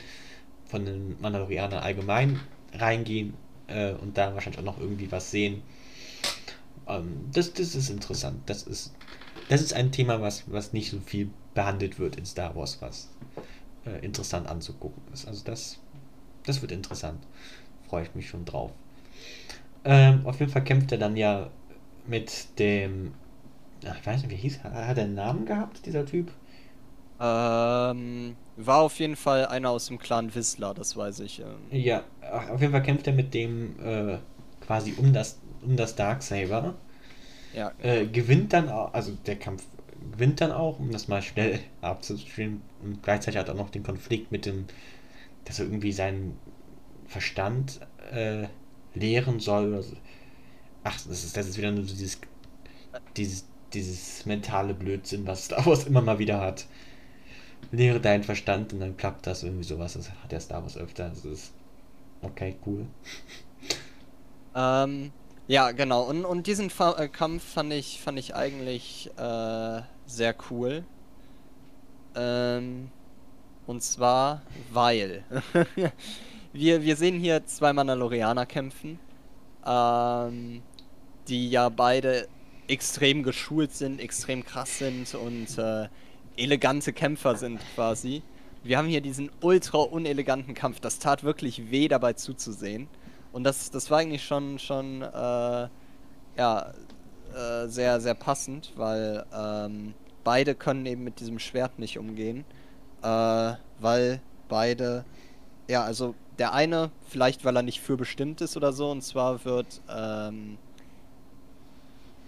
[0.66, 2.40] von den Mandalorianern allgemein
[2.74, 3.35] reingehen
[3.68, 5.62] äh, und da wahrscheinlich auch noch irgendwie was sehen.
[6.88, 8.40] Ähm, das, das ist interessant.
[8.46, 8.94] Das ist,
[9.48, 13.11] das ist ein Thema, was, was nicht so viel behandelt wird in Star Wars, was
[13.87, 15.27] äh, interessant anzugucken ist.
[15.27, 15.79] Also das,
[16.44, 17.20] das wird interessant.
[17.88, 18.72] Freue ich mich schon drauf.
[19.85, 21.51] Ähm, auf jeden Fall kämpft er dann ja
[22.07, 23.14] mit dem.
[23.87, 24.88] Ach, ich weiß nicht, wie hieß er?
[24.88, 26.33] Hat er einen Namen gehabt, dieser Typ?
[27.20, 31.40] Ähm, war auf jeden Fall einer aus dem Clan Whistler, das weiß ich.
[31.40, 31.59] Ähm.
[31.70, 32.05] Ja,
[32.51, 34.18] auf jeden Fall kämpft er mit dem äh,
[34.61, 36.74] quasi um das, um das Darksaber.
[37.54, 37.72] Ja.
[37.81, 39.64] Äh, gewinnt dann auch, also der Kampf
[40.12, 42.62] gewinnt dann auch, um das mal schnell abzustreamen.
[42.83, 44.66] Und gleichzeitig hat er auch noch den Konflikt mit dem,
[45.44, 46.38] dass er irgendwie seinen
[47.07, 47.81] Verstand
[48.12, 48.46] äh,
[48.94, 49.85] lehren soll.
[50.85, 52.20] Ach, das ist, das ist wieder nur so dieses,
[53.16, 56.66] dieses, dieses mentale Blödsinn, was Star Wars immer mal wieder hat.
[57.72, 59.94] Lehre deinen Verstand und dann klappt das irgendwie sowas.
[59.94, 61.09] Das hat der Star Wars öfter.
[61.11, 61.52] Das ist
[62.22, 62.87] okay, cool.
[64.54, 65.12] Ähm,
[65.48, 66.02] ja, genau.
[66.02, 70.84] Und, und diesen Fa äh, Kampf fand ich, fand ich eigentlich äh, sehr cool.
[72.14, 72.90] Ähm,
[73.66, 75.24] und zwar, weil
[76.52, 78.98] wir, wir sehen hier zwei Mandalorianer kämpfen,
[79.66, 80.62] ähm,
[81.28, 82.28] die ja beide
[82.66, 85.88] extrem geschult sind, extrem krass sind und äh,
[86.37, 88.22] elegante Kämpfer sind quasi.
[88.62, 90.80] Wir haben hier diesen ultra uneleganten Kampf.
[90.80, 92.88] Das tat wirklich weh, dabei zuzusehen.
[93.32, 95.68] Und das, das war eigentlich schon, schon äh,
[96.36, 96.72] ja,
[97.34, 102.44] äh, sehr, sehr passend, weil ähm, beide können eben mit diesem Schwert nicht umgehen.
[103.02, 105.04] Äh, weil beide,
[105.68, 109.44] ja, also der eine, vielleicht weil er nicht für bestimmt ist oder so, und zwar
[109.44, 110.58] wird, ähm,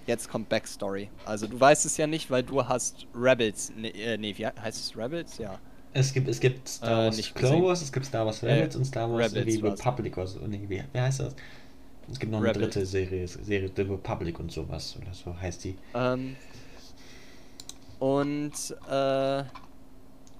[0.06, 1.08] jetzt kommt Backstory.
[1.24, 4.78] Also du weißt es ja nicht, weil du hast Rebels, ne, äh, nee, wie heißt
[4.78, 5.38] es Rebels?
[5.38, 5.58] Ja.
[5.92, 8.78] Es gibt, es gibt Star Wars äh, Clone Wars, es gibt Star Wars Rebels äh,
[8.78, 10.38] und Star Wars Rebels Republic oder so.
[10.46, 11.34] Nee, wie, wie heißt das?
[12.10, 12.74] Es gibt noch eine Rebels.
[12.74, 15.76] dritte Serie, Serie The Republic und sowas oder so heißt die.
[15.94, 16.36] Ähm,
[17.98, 18.52] und
[18.88, 19.44] äh,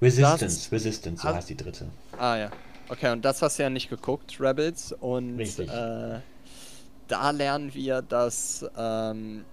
[0.01, 1.87] Resistance, Resistance, so heißt die dritte.
[2.17, 2.51] Ah ja.
[2.89, 4.93] Okay, und das hast du ja nicht geguckt, Rebels.
[4.93, 6.21] Und äh,
[7.07, 9.45] da lernen wir, dass ähm,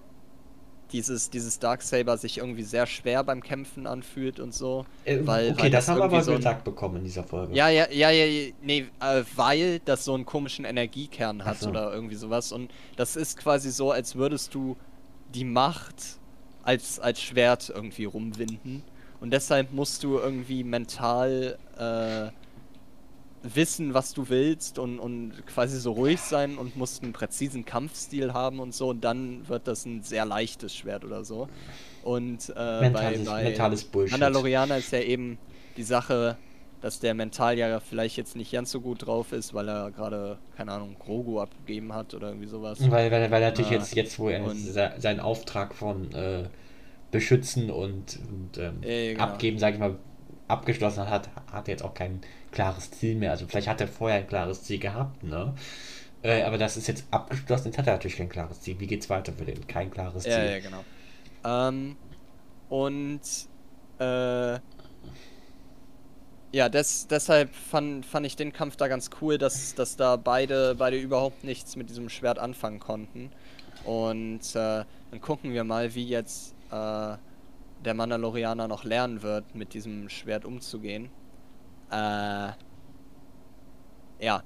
[0.92, 4.86] dieses, dieses Darksaber sich irgendwie sehr schwer beim Kämpfen anfühlt und so.
[5.04, 7.54] Äh, weil, okay, weil das, das haben wir aber so gesagt bekommen in dieser Folge.
[7.54, 11.70] Ja, ja, ja, ja, nee, äh, weil das so einen komischen Energiekern hat so.
[11.70, 12.52] oder irgendwie sowas.
[12.52, 14.76] Und das ist quasi so, als würdest du
[15.34, 16.18] die Macht
[16.62, 18.82] als, als Schwert irgendwie rumwinden.
[19.20, 22.30] Und deshalb musst du irgendwie mental äh,
[23.42, 28.32] wissen, was du willst und, und quasi so ruhig sein und musst einen präzisen Kampfstil
[28.32, 31.48] haben und so und dann wird das ein sehr leichtes Schwert oder so.
[32.02, 34.12] Und äh, mentales, bei, bei mentales Bullshit.
[34.12, 35.38] Mandalorianer ist ja eben
[35.76, 36.36] die Sache,
[36.80, 40.38] dass der mental ja vielleicht jetzt nicht ganz so gut drauf ist, weil er gerade,
[40.56, 42.78] keine Ahnung, Grogu abgegeben hat oder irgendwie sowas.
[42.90, 44.42] Weil, weil, weil natürlich äh, jetzt, jetzt, wo er
[45.00, 46.44] seinen Auftrag von äh,
[47.10, 49.24] beschützen und, und ähm, äh, genau.
[49.24, 49.96] abgeben, sage ich mal,
[50.48, 53.30] abgeschlossen hat, hat er jetzt auch kein klares Ziel mehr.
[53.30, 55.54] Also vielleicht hat er vorher ein klares Ziel gehabt, ne?
[56.22, 58.80] Äh, aber das ist jetzt abgeschlossen, jetzt hat er natürlich kein klares Ziel.
[58.80, 59.66] Wie geht's weiter für den?
[59.66, 60.32] Kein klares Ziel.
[60.32, 60.84] Ja, ja, genau.
[61.44, 61.96] Ähm,
[62.68, 63.20] und
[63.98, 64.58] äh,
[66.50, 70.74] ja, des, deshalb fand, fand ich den Kampf da ganz cool, dass, dass da beide,
[70.76, 73.30] beide überhaupt nichts mit diesem Schwert anfangen konnten.
[73.84, 77.16] Und äh, dann gucken wir mal, wie jetzt äh,
[77.84, 81.10] der Mandalorianer noch lernen wird, mit diesem Schwert umzugehen.
[81.90, 82.52] Äh,
[84.20, 84.42] ja.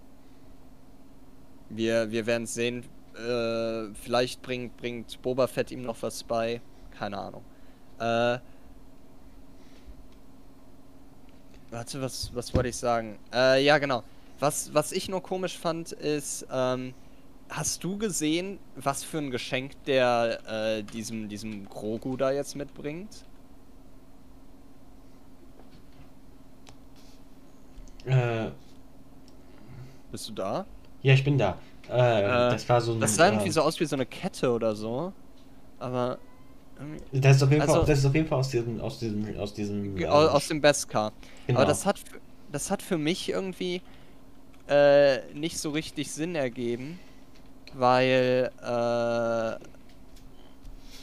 [1.68, 2.84] Wir, wir werden sehen.
[3.14, 6.60] Äh, vielleicht bringt, bringt Boba Fett ihm noch was bei.
[6.98, 7.44] Keine Ahnung.
[7.98, 8.38] Äh,
[11.70, 13.18] warte, was, was wollte ich sagen?
[13.32, 14.02] Äh, ja, genau.
[14.38, 16.94] Was, was ich nur komisch fand, ist, ähm,
[17.52, 23.24] hast du gesehen, was für ein Geschenk der äh, diesem, diesem Grogu da jetzt mitbringt?
[28.04, 28.50] Äh,
[30.10, 30.66] Bist du da?
[31.02, 31.58] Ja, ich bin da.
[31.88, 33.00] Äh, äh, das war so ein.
[33.00, 35.12] Das sah irgendwie äh, so aus wie so eine Kette oder so.
[35.78, 36.18] Aber.
[37.12, 38.80] Das ist auf jeden, also, Fall, das ist auf jeden Fall aus diesem.
[38.80, 39.38] Aus diesem.
[39.38, 41.12] Aus, diesem, ähm, aus dem Beskar.
[41.46, 41.60] Genau.
[41.60, 42.00] Aber das hat,
[42.50, 43.82] das hat für mich irgendwie
[44.68, 46.98] äh, nicht so richtig Sinn ergeben.
[47.74, 48.50] Weil.
[48.62, 49.56] Äh,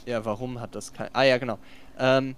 [0.09, 1.09] ja, warum hat das kein.
[1.13, 1.59] Ah, ja, genau.
[1.99, 2.35] Ähm,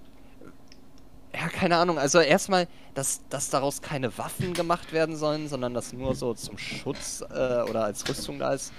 [1.33, 1.97] ja, keine Ahnung.
[1.97, 6.57] Also erstmal, dass, dass daraus keine Waffen gemacht werden sollen, sondern dass nur so zum
[6.57, 8.73] Schutz äh, oder als Rüstung da ist,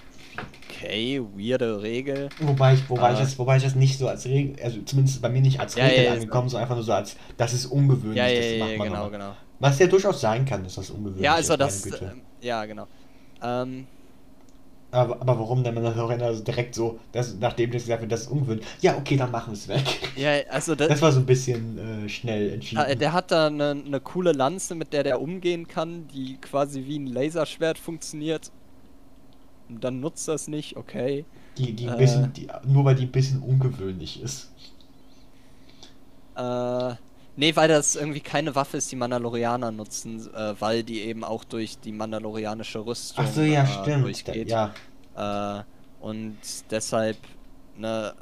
[0.69, 2.29] okay, weirde Regel.
[2.41, 3.23] Wobei ich, wobei, ich Äh.
[3.23, 5.85] das, wobei ich das nicht so als Regel, also zumindest bei mir nicht als Ja,
[5.85, 8.59] Regel ja, ja, angekommen, sondern einfach nur so als, das ist ungewöhnlich, Ja, das ja,
[8.59, 9.33] macht ja man genau, genau.
[9.59, 11.61] Was ja durchaus sein kann, dass das ungewöhnlich Ja, also ist,
[11.91, 12.87] das, ähm, ja, genau.
[13.43, 13.87] Ähm,
[14.93, 18.27] Aber, aber warum denn Mandalorianer also direkt so, dass, nachdem das gesagt wird, das ist
[18.29, 18.67] ungewöhnlich?
[18.83, 20.13] Ja, okay, dann machen wir es weg.
[20.17, 22.85] ja, also das, Das war so ein bisschen äh, schnell entschieden.
[22.85, 26.85] äh, der hat da eine, eine coole Lanze, mit der der umgehen kann, die quasi
[26.85, 28.53] wie ein Laserschwert funktioniert.
[29.71, 31.25] Und dann nutzt das nicht, okay.
[31.57, 34.51] die, die ein äh, bisschen, die, nur weil die ein bisschen ungewöhnlich ist.
[36.37, 36.95] Äh,
[37.37, 41.45] nee, weil das irgendwie keine Waffe ist, die Mandalorianer nutzen, äh, weil die eben auch
[41.45, 44.05] durch die mandalorianische Rüstung Ach so, ja, äh, stimmt.
[44.05, 44.49] durchgeht.
[44.51, 44.73] Ja,
[45.15, 45.63] Äh,
[46.01, 46.37] und
[46.71, 47.17] deshalb,
[47.77, 48.15] ne,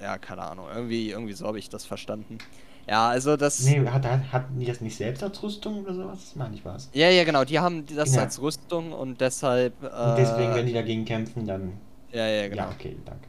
[0.00, 2.38] ja, keine Ahnung, irgendwie, irgendwie so habe ich das verstanden.
[2.86, 3.60] Ja, also das.
[3.64, 6.20] nee, hat, hat, hatten die das nicht selbst als Rüstung oder sowas?
[6.20, 6.88] Das meine ich was.
[6.94, 8.22] Ja, ja, genau, die haben das Ja.
[8.22, 9.74] als Rüstung und deshalb.
[9.82, 11.72] Äh, Und deswegen, wenn die dagegen kämpfen, dann.
[12.12, 12.62] Ja, ja, genau.
[12.62, 13.28] Ja, okay, danke.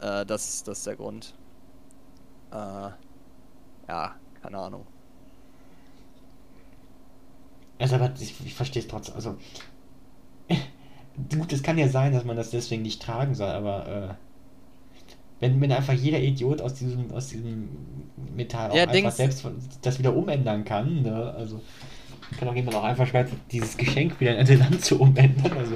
[0.00, 1.34] Äh, das, das ist der Grund.
[2.52, 2.90] Äh,
[3.88, 4.84] ja, keine Ahnung.
[7.78, 9.14] Also, aber ich, ich verstehe es trotzdem.
[9.16, 9.36] Also.
[11.36, 13.88] Gut, es kann ja sein, dass man das deswegen nicht tragen soll, aber.
[13.88, 14.14] Äh,
[15.40, 17.68] wenn, wenn einfach jeder Idiot aus diesem, aus diesem
[18.36, 19.44] Metall auch Ja, einfach Dings- selbst
[19.82, 21.34] das wieder umändern kann, ne?
[21.36, 21.60] Also.
[22.38, 25.52] Kann auch jemand auch einfach schwer dieses Geschenk wieder in eine Lanze umändern.
[25.58, 25.74] Also.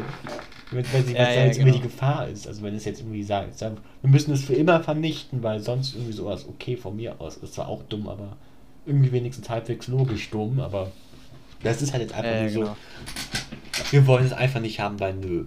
[0.71, 1.91] Wenn, sie, Ja, es ja, jetzt irgendwie die genau.
[1.91, 2.49] Gefahr ist.
[2.49, 5.95] Also wenn es jetzt irgendwie sagt, sagt, wir müssen es für immer vernichten, weil sonst
[5.95, 8.37] irgendwie sowas, okay, von mir aus, ist zwar auch dumm, aber
[8.87, 10.93] irgendwie wenigstens halbwegs logisch dumm, aber
[11.63, 12.77] das ist halt jetzt einfach Ja, nur ja, so, genau.
[13.91, 15.47] wir wollen es einfach nicht haben, weil nö.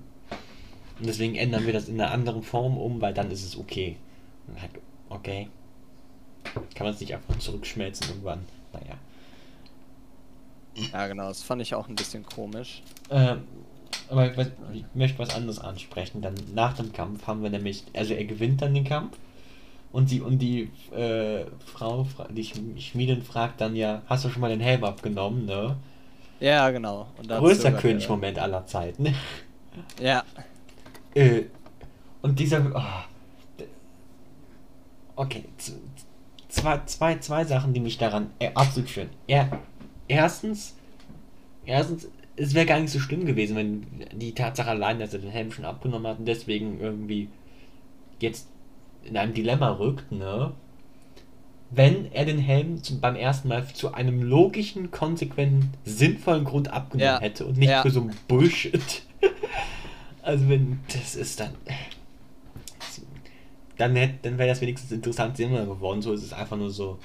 [0.99, 3.95] Und deswegen ändern wir das in einer anderen Form um, weil dann ist es okay.
[4.47, 4.71] Und halt,
[5.09, 5.47] okay.
[6.75, 8.45] Kann man es nicht einfach zurückschmelzen irgendwann.
[8.73, 8.95] Naja.
[10.93, 12.81] Ja, genau, das fand ich auch ein bisschen komisch.
[13.09, 13.43] Ähm,
[14.09, 16.21] aber ich, ich möchte was anderes ansprechen.
[16.21, 19.17] Dann nach dem Kampf haben wir nämlich, also er gewinnt dann den Kampf
[19.91, 24.29] und die und die äh, Frau, fra- die Sch- Schmiedin fragt dann ja, hast du
[24.29, 25.75] schon mal den Helm abgenommen, ne?
[26.39, 27.07] Ja, genau.
[27.27, 27.79] Größter er.
[27.79, 29.13] König-Moment aller Zeiten.
[30.01, 30.23] Ja,
[31.15, 31.43] äh,
[32.21, 33.63] und dieser, oh,
[35.15, 35.43] okay,
[36.49, 39.09] zwei, zwei, zwei Sachen, die mich daran äh, absolut stören.
[39.27, 39.59] Er,
[40.07, 40.75] erstens,
[41.65, 43.85] erstens, es wäre gar nicht so schlimm gewesen, wenn
[44.19, 47.29] die Tatsache allein, dass er den Helm schon abgenommen hat und deswegen irgendwie
[48.19, 48.47] jetzt
[49.09, 50.53] in einem Dilemma rückt, ne?
[51.71, 57.05] Wenn er den Helm zum, beim ersten Mal zu einem logischen, konsequenten, sinnvollen Grund abgenommen
[57.05, 57.19] Ja.
[57.19, 57.81] hätte und nicht Ja.
[57.83, 59.03] für so ein Bullshit.
[60.21, 61.53] Also wenn das ist dann
[63.77, 66.01] dann hätte, dann wäre das wenigstens interessant Thema geworden.
[66.01, 66.99] So ist es einfach nur so.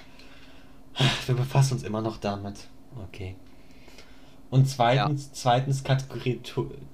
[1.26, 2.66] Wir befassen uns immer noch damit.
[3.08, 3.36] Okay.
[4.50, 6.40] Und zweitens, zweitens Kategorie,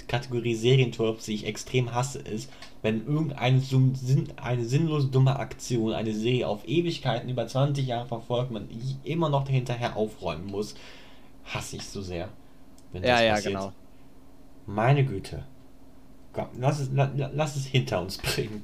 [0.06, 2.50] Kategorie Serienturps, die ich extrem hasse, ist,
[2.82, 3.60] wenn irgendeine
[4.36, 8.68] eine sinnlose dumme Aktion eine Serie auf Ewigkeiten über 20 Jahre verfolgt, man
[9.04, 10.74] immer noch hinterher aufräumen muss,
[11.44, 12.28] hasse ich so sehr.
[12.92, 13.54] Wenn ja, das ja, passiert.
[13.54, 13.72] genau.
[14.66, 15.44] Meine Güte.
[16.32, 18.62] Komm, lass es, la, la- lass es hinter uns bringen.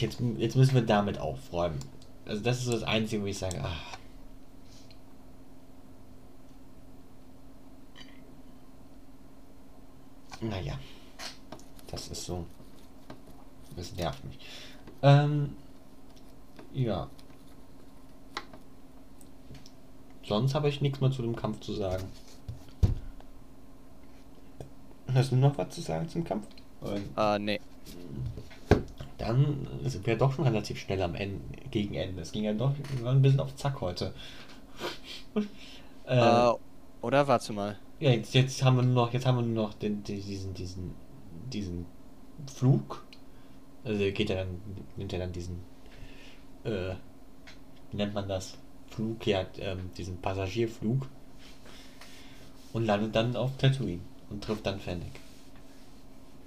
[0.00, 1.78] Jetzt, jetzt müssen wir damit aufräumen.
[2.26, 3.96] Also das ist das Einzige, wo ich sage, ach.
[10.40, 10.78] Naja.
[11.90, 12.44] Das ist so.
[13.76, 14.38] Das nervt mich.
[15.02, 15.56] Ähm.
[16.72, 17.08] Ja.
[20.24, 22.04] Sonst habe ich nichts mehr zu dem Kampf zu sagen.
[25.14, 26.46] Hast du noch was zu sagen zum Kampf?
[27.16, 27.60] Äh, nee.
[29.16, 32.20] Dann sind wir doch schon relativ schnell am Ende, gegen Ende.
[32.22, 34.12] Es ging ja doch wir waren ein bisschen auf Zack heute.
[36.06, 36.52] äh, Äh,
[37.00, 37.78] oder warte mal.
[38.00, 40.54] ja, jetzt, jetzt haben wir nur noch, jetzt haben wir nur noch den, den, diesen,
[40.54, 40.94] diesen,
[41.54, 41.86] diesen
[42.46, 43.04] Flug.
[43.84, 44.60] Also geht er dann,
[44.96, 45.60] nimmt er dann diesen,
[46.64, 46.94] äh,
[47.90, 48.58] wie nennt man das?
[48.88, 51.06] Flug, ja, ähm, diesen Passagierflug.
[52.72, 55.20] Und landet dann auf Tatooine und trifft dann Fennec.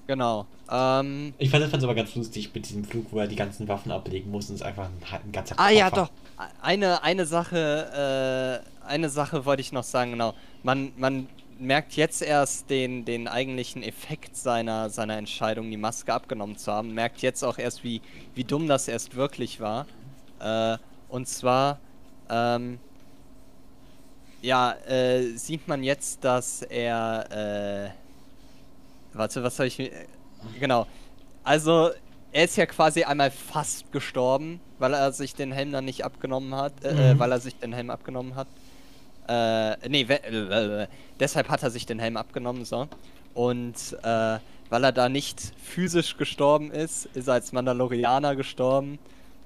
[0.07, 0.45] Genau.
[0.69, 3.91] Ähm, Ich fand es aber ganz lustig mit diesem Flug, wo er die ganzen Waffen
[3.91, 5.95] ablegen muss und es einfach ein, ein ganzer ah ja, Koffer.
[5.95, 6.11] doch.
[6.61, 10.33] Eine, eine Sache, äh, eine Sache wollte ich noch sagen, genau.
[10.63, 11.29] Man, man
[11.62, 16.93] merkt jetzt erst den, den eigentlichen Effekt seiner, seiner Entscheidung, die Maske abgenommen zu haben.
[16.93, 18.02] Merkt jetzt auch erst, wie,
[18.36, 19.86] wie dumm das erst wirklich war.
[20.39, 21.80] Äh, und zwar,
[22.30, 22.80] ähm,
[24.41, 27.91] ja, äh, sieht man jetzt, dass er,
[29.13, 29.91] äh, warte, was soll ich, mir-
[30.60, 30.88] genau,
[31.43, 31.91] also
[32.32, 36.56] er ist ja quasi einmal fast gestorben, weil er sich den Helm dann nicht abgenommen
[36.56, 37.19] hat, äh, Mhm.
[37.19, 38.47] weil er sich den Helm abgenommen hat.
[39.31, 40.87] Äh, nee, we- äh,
[41.19, 42.87] deshalb hat er sich den Helm abgenommen, so.
[43.33, 44.39] Und äh,
[44.69, 48.99] weil er da nicht physisch gestorben ist, ist er als Mandalorianer gestorben.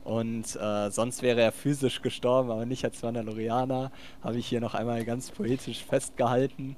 [0.03, 3.91] Und äh, sonst wäre er physisch gestorben, aber nicht als Mandalorianer.
[4.23, 6.75] Habe ich hier noch einmal ganz poetisch festgehalten.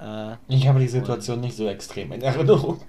[0.00, 2.80] Äh, ich habe die Situation nicht so extrem in Erinnerung.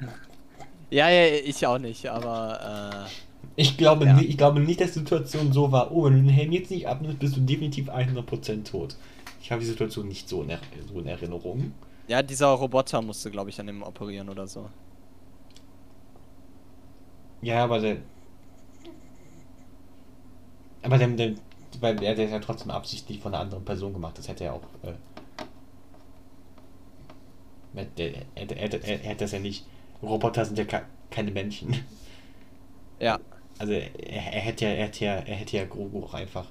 [0.89, 3.05] Ja, ja, ich auch nicht, aber.
[3.07, 3.09] Äh,
[3.55, 4.13] ich, glaube ja.
[4.13, 6.71] nicht, ich glaube nicht, dass die Situation so war: oh, wenn du den Helm jetzt
[6.71, 8.95] nicht abnimmst, bist du definitiv 100% tot.
[9.47, 10.59] Ich habe die Situation nicht so in, er
[10.91, 11.71] so in Erinnerung.
[12.09, 14.69] Ja, dieser Roboter musste, glaube ich, an dem operieren oder so.
[17.41, 17.95] Ja, aber der,
[20.83, 21.35] aber der, der
[21.79, 24.17] weil er der ja trotzdem absichtlich von einer anderen Person gemacht.
[24.17, 24.63] Das hätte er auch.
[24.83, 24.95] Äh,
[27.95, 29.65] der, er, er, er, hätte das ja nicht.
[30.03, 30.65] Roboter sind ja
[31.09, 31.73] keine Menschen.
[32.99, 33.17] Ja.
[33.59, 36.47] Also er, er hätte ja, er hätte ja, er hätte ja Grogu auch einfach.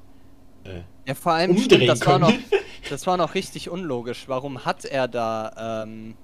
[0.67, 2.33] Äh, ja, vor allem stimmt, das war noch,
[2.91, 4.25] das war noch richtig unlogisch.
[4.29, 6.15] Warum hat er da ähm,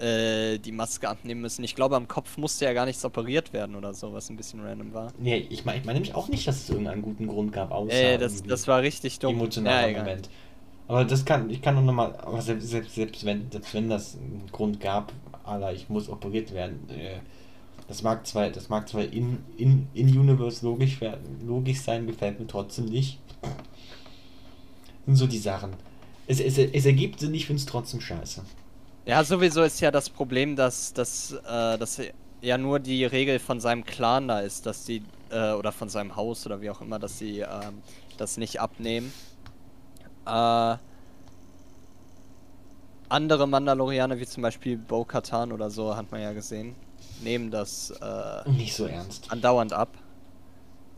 [0.00, 1.62] äh, die Maske abnehmen müssen.
[1.62, 4.60] Ich glaube, am Kopf musste ja gar nichts operiert werden oder so, was ein bisschen
[4.60, 5.12] random war.
[5.18, 7.92] Nee, ich meine ich mein nämlich auch nicht, dass es irgendeinen guten Grund gab, außer
[7.92, 9.34] äh, das, das war richtig dumm.
[9.34, 10.30] Emotionaler ja, Moment.
[10.88, 14.16] Aber das kann, ich kann noch mal, aber selbst, selbst, selbst, wenn, selbst wenn das
[14.16, 15.12] einen Grund gab,
[15.44, 17.20] aller, ich muss operiert werden, äh,
[17.86, 20.98] das mag zwar, das mag zwar in, in, in Universe logisch,
[21.46, 23.18] logisch sein, gefällt mir trotzdem nicht.
[25.10, 25.72] Sind so die Sachen.
[26.26, 28.42] Es, es, es ergibt Sinn, ich finde es trotzdem scheiße.
[29.06, 32.00] Ja, sowieso ist ja das Problem, dass, dass, äh, dass
[32.40, 36.14] ja nur die Regel von seinem Clan da ist, dass die, äh, oder von seinem
[36.14, 37.48] Haus oder wie auch immer, dass sie äh,
[38.18, 39.12] das nicht abnehmen.
[40.26, 40.76] Äh,
[43.08, 46.76] andere Mandalorianer, wie zum Beispiel Bo-Katan oder so, hat man ja gesehen,
[47.22, 49.32] nehmen das äh, nicht so ernst.
[49.32, 49.88] andauernd ab.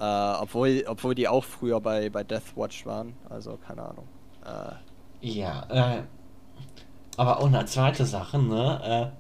[0.03, 4.09] Äh, obwohl, obwohl die auch früher bei, bei Death Watch waren, also keine Ahnung.
[4.45, 6.03] Äh, ja, äh,
[7.17, 9.13] aber auch eine zweite Sache, ne?
[9.13, 9.17] Äh,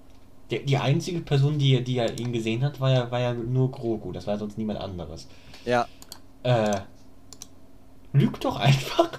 [0.50, 3.70] die, die einzige Person, die, die er ihn gesehen hat, war ja, war ja nur
[3.70, 4.10] Grogu.
[4.10, 5.28] Das war sonst niemand anderes.
[5.64, 5.86] Ja.
[6.42, 6.80] Äh.
[8.12, 9.10] Lügt doch einfach.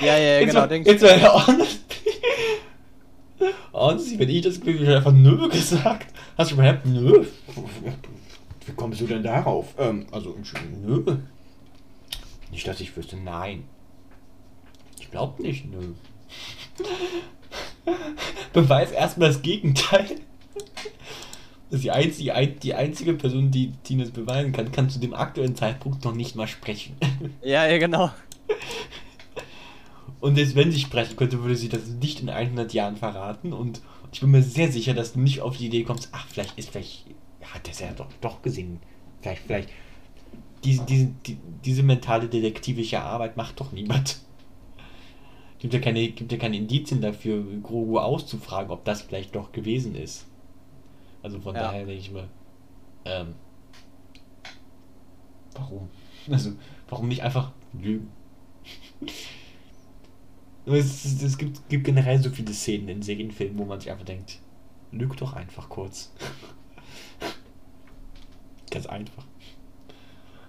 [0.00, 0.64] Ja, ja, ja genau.
[0.64, 1.80] Jetzt, jetzt war er honest.
[3.74, 6.06] honestly, wenn ich das Gefühl ich einfach nö gesagt.
[6.38, 7.26] Hast du überhaupt nö?
[8.66, 9.74] Wie kommst du denn darauf?
[9.78, 10.36] Ähm, also,
[10.82, 11.18] nö.
[12.50, 13.64] Nicht, dass ich wüsste, nein.
[15.00, 15.92] Ich glaub nicht, nö.
[18.52, 20.20] Beweis erstmal das Gegenteil.
[21.68, 25.56] Das ist die einzige, die einzige Person, die Tines beweisen kann, kann zu dem aktuellen
[25.56, 26.96] Zeitpunkt noch nicht mal sprechen.
[27.42, 28.10] Ja, ja, genau.
[30.20, 33.52] Und selbst wenn sie sprechen könnte, würde sie das nicht in 100 Jahren verraten.
[33.52, 33.80] Und
[34.12, 36.70] ich bin mir sehr sicher, dass du nicht auf die Idee kommst, ach, vielleicht ist,
[36.70, 37.04] vielleicht
[37.56, 38.80] hat er es ja doch, doch gesehen.
[39.20, 39.70] Vielleicht, vielleicht,
[40.64, 44.20] diese, diese, die, diese mentale detektivische Arbeit macht doch niemand
[45.58, 49.94] gibt ja keine, gibt ja keine Indizien dafür, Grogu auszufragen, ob das vielleicht doch gewesen
[49.94, 50.26] ist.
[51.22, 51.62] Also von ja.
[51.62, 52.28] daher denke ich mir,
[53.04, 53.34] ähm,
[55.54, 55.88] warum?
[56.30, 56.52] Also,
[56.88, 58.10] warum nicht einfach lügen?
[60.66, 64.04] es, es, es gibt, gibt generell so viele Szenen in Serienfilmen, wo man sich einfach
[64.04, 64.40] denkt,
[64.92, 66.12] lüg doch einfach kurz.
[68.70, 69.24] Ganz einfach.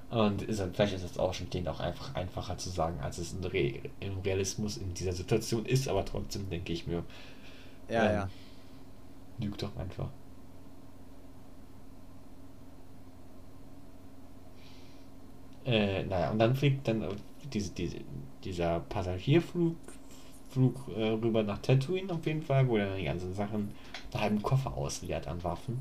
[0.09, 3.35] Und ist, vielleicht ist es auch schon denen auch einfach einfacher zu sagen, als es
[3.43, 7.03] Re im Realismus in dieser Situation ist, aber trotzdem denke ich mir.
[7.89, 8.29] Ja, ähm, ja.
[9.39, 10.09] Lügt doch einfach.
[15.65, 17.05] Äh, naja, und dann fliegt dann
[17.51, 17.97] diese, diese,
[18.43, 19.75] dieser Passagierflug
[20.49, 23.71] Flug, äh, rüber nach Tatooine auf jeden Fall, wo er dann die ganzen Sachen
[24.13, 25.79] nach einem Koffer ausleert an Waffen.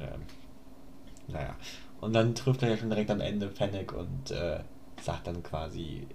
[0.00, 0.22] Ähm,
[1.28, 1.56] naja.
[2.00, 4.60] Und dann trifft er ja schon direkt am Ende Fennec und äh,
[5.00, 6.06] sagt dann quasi,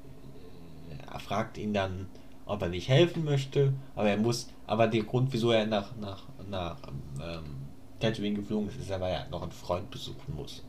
[0.90, 2.08] äh, er fragt ihn dann,
[2.46, 6.24] ob er nicht helfen möchte, aber er muss, aber der Grund, wieso er nach, nach,
[6.50, 6.78] nach
[7.22, 7.68] ähm,
[8.00, 10.64] Tatooine geflogen ist, ist, weil er noch einen Freund besuchen muss.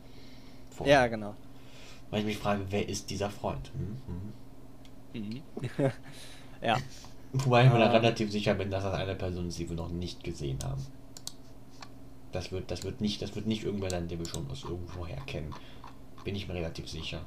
[0.69, 1.01] Vorher.
[1.01, 1.35] Ja, genau.
[2.09, 3.71] Weil ich mich frage, wer ist dieser Freund?
[5.13, 5.21] Hm?
[5.21, 5.41] Mhm.
[6.61, 6.77] ja.
[7.33, 7.91] Wobei ich mir da ähm.
[7.91, 10.85] relativ sicher bin, dass das eine Person ist, die wir noch nicht gesehen haben.
[12.31, 15.17] Das wird, das wird nicht, das wird nicht irgendwer sein, den wir schon aus irgendwoher
[15.25, 15.53] kennen.
[16.23, 17.21] Bin ich mir relativ sicher.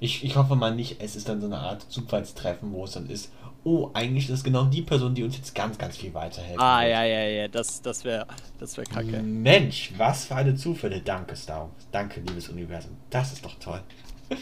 [0.00, 3.08] Ich, ich hoffe mal nicht, es ist dann so eine Art Zufallstreffen, wo es dann
[3.08, 3.32] ist,
[3.62, 6.80] oh, eigentlich ist es genau die Person, die uns jetzt ganz, ganz viel weiterhelfen Ah,
[6.82, 6.90] wird.
[6.90, 8.26] ja, ja, ja, das, das wäre
[8.58, 9.22] das wär kacke.
[9.22, 11.00] Mensch, was für eine Zufälle.
[11.00, 12.92] Danke, Star Danke, liebes Universum.
[13.08, 13.80] Das ist doch toll.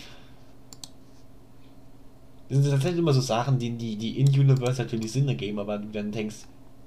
[2.48, 5.78] Das sind tatsächlich immer so Sachen, die, die, die in Universe natürlich Sinn ergeben, aber
[5.78, 6.36] du dann denkst,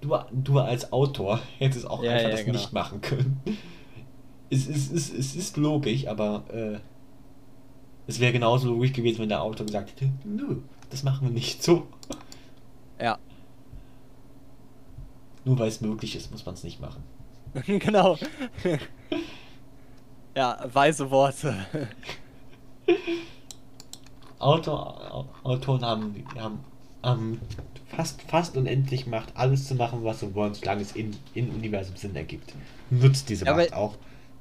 [0.02, 2.58] du, du als Autor hättest auch ja, einfach ja, das genau.
[2.58, 3.42] nicht machen können.
[4.48, 6.78] Es, es, es, es ist logisch, aber äh,
[8.06, 10.58] es wäre genauso logisch gewesen, wenn der Autor gesagt hätte, nö,
[10.92, 11.88] das machen wir nicht so.
[13.02, 13.18] Ja.
[15.44, 17.04] nur weil es möglich ist, muss man es nicht machen.
[17.66, 18.18] genau.
[20.36, 21.66] ja, weise Worte.
[24.40, 26.60] Autor, Autoren haben, haben,
[27.02, 27.42] haben
[27.88, 31.96] fast, fast unendlich Macht, alles zu machen, was sie wollen, solange es in, in Universum
[31.96, 32.54] Sinn ergibt.
[32.90, 33.98] Nutzt diese Ja, Macht aber- auch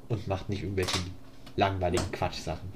[0.08, 0.98] und macht nicht irgendwelche
[1.56, 2.68] langweiligen Quatschsachen.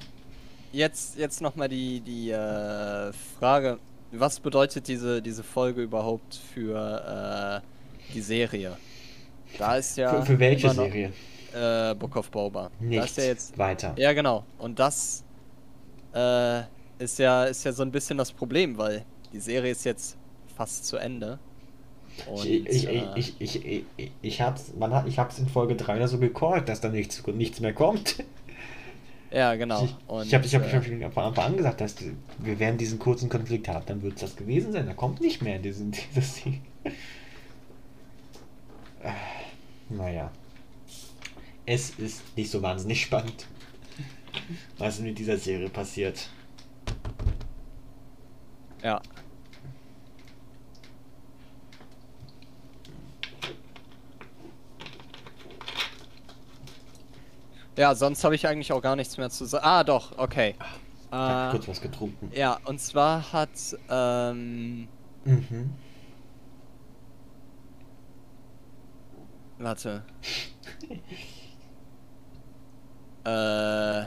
[0.72, 3.78] Jetzt, jetzt nochmal die, die äh, Frage,
[4.12, 8.76] was bedeutet diese, diese Folge überhaupt für äh, die Serie?
[9.58, 10.10] Da ist ja.
[10.20, 11.12] für, für welche noch, Serie?
[11.54, 12.70] Äh, Book of Boba.
[12.78, 13.06] Da Nichts.
[13.12, 13.58] ist ja jetzt.
[13.58, 13.94] Weiter.
[13.96, 14.44] Ja, genau.
[14.58, 15.24] Und das
[16.14, 16.60] äh,
[16.98, 20.16] ist ja ist ja so ein bisschen das Problem, weil die Serie ist jetzt
[20.58, 21.38] fast zu Ende.
[22.30, 25.48] Und, ich, ich, äh, ich, ich, ich, ich, ich hab's, man hat, ich hab's in
[25.48, 28.24] Folge 3 oder so gecallt, dass da nichts, nichts mehr kommt.
[29.30, 29.84] ja, genau.
[29.84, 32.16] Ich, Und, ich habe ich hab, ich äh, hab von Anfang an gesagt, dass die-
[32.38, 34.86] wir werden diesen kurzen Konflikt haben, dann wird es das gewesen sein.
[34.86, 36.60] Da kommt nicht mehr in diesen, dieses Ding.
[39.02, 39.12] Äh,
[39.90, 40.30] Naja.
[41.66, 43.46] Es ist nicht so wahnsinnig spannend,
[44.78, 46.28] was mit dieser Serie passiert.
[48.82, 49.00] Ja.
[57.78, 59.64] Ja, sonst habe ich eigentlich auch gar nichts mehr zu sagen.
[59.64, 60.56] Ah, doch, okay.
[60.58, 62.30] Ich habe Äh, kurz was getrunken.
[62.34, 63.50] ja, und zwar hat,
[63.88, 64.88] ähm,
[65.24, 65.74] Mhm.
[69.58, 70.02] warte.
[73.24, 74.04] äh,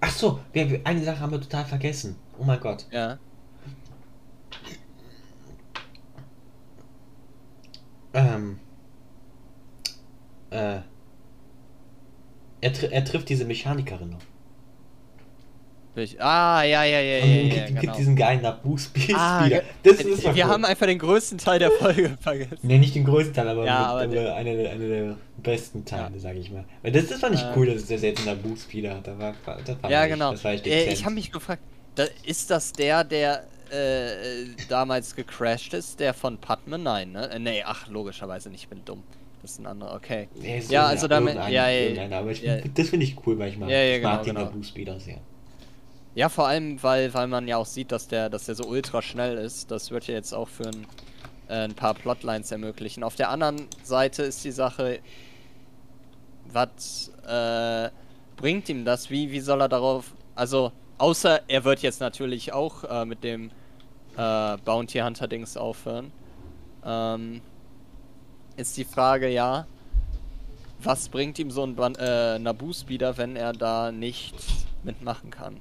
[0.00, 2.16] Ach so, wir, eine Sache haben wir total vergessen.
[2.38, 2.86] Oh mein Gott.
[2.92, 3.18] ja.
[8.14, 8.58] Ähm.
[10.50, 10.80] Äh.
[12.62, 14.20] Er, tri er trifft diese Mechanikerin noch.
[15.94, 17.94] Ich, ah, ja, ja, ja, Und ja, ja, gibt genau.
[17.96, 19.46] diesen geilen Nabu-Speed Ah,
[19.82, 22.56] Das ist wir haben einfach den größten Teil der Folge vergessen.
[22.62, 25.84] Ne, nicht den größten Teil, aber, Ja, aber aber der- einer, der- einer der besten
[25.84, 26.18] Teile, Ja.
[26.20, 26.64] sage ich mal.
[26.80, 27.52] Weil das, das fand ich Äh.
[27.54, 29.06] cool, dass der jetzt einen Nabu-Speed hat.
[29.06, 29.34] Da war,
[29.66, 30.30] das war Ja, echt, genau.
[30.32, 31.60] Das war echt Äh, ich habe mich gefragt,
[31.96, 36.78] da, ist das der, der äh, damals gecrashed ist, der von Padme?
[36.78, 37.28] Nein, ne?
[37.32, 39.02] Äh, nee, ach, logischerweise nicht, ich bin dumm.
[39.42, 40.28] Das ist ein anderer, okay.
[40.40, 42.18] Nee, ist Ja, also damit- ja, ja, ja.
[42.18, 42.58] aber ich, Ja.
[42.74, 44.46] das finde ich cool, weil ich mag, Ja, ja, ich mag genau, den genau.
[44.46, 45.18] Nabu-Speeder sehr.
[46.14, 49.02] Ja, vor allem, weil, weil man ja auch sieht, dass der, dass der so ultra
[49.02, 49.70] schnell ist.
[49.70, 50.86] Das wird ja jetzt auch für ein,
[51.48, 53.02] äh, ein paar Plotlines ermöglichen.
[53.02, 55.00] Auf der anderen Seite ist die Sache,
[56.52, 57.88] was äh,
[58.36, 59.10] bringt ihm das?
[59.10, 60.12] Wie, wie soll er darauf.
[60.34, 63.50] Also, außer er wird jetzt natürlich auch äh, mit dem
[64.16, 66.12] äh, Bounty Hunter-Dings aufhören.
[66.84, 67.40] Ähm,
[68.56, 69.66] ist die Frage, ja,
[70.82, 74.34] was bringt ihm so ein Ban äh, Naboo-Speeder, wenn er da nicht
[74.82, 75.60] mitmachen kann?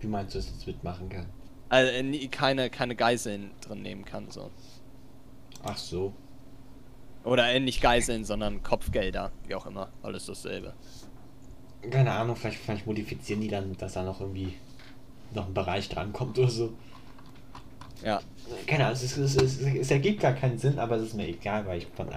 [0.00, 1.26] Wie meinst du, dass jetzt mitmachen kann?
[1.68, 4.50] Also äh, keine, keine Geiseln drin nehmen kann, so.
[5.62, 6.12] Ach so.
[7.24, 9.88] Oder äh, nicht Geiseln, sondern Kopfgelder, wie auch immer.
[10.02, 10.74] Alles dasselbe.
[11.90, 14.54] Keine Ahnung, vielleicht, vielleicht modifizieren die dann, dass da noch irgendwie
[15.34, 16.72] noch ein Bereich drankommt oder so.
[18.04, 18.20] Ja.
[18.66, 21.66] Keine Ahnung, es, es, ist, es ergibt gar keinen Sinn, aber es ist mir egal,
[21.66, 22.10] weil ich fand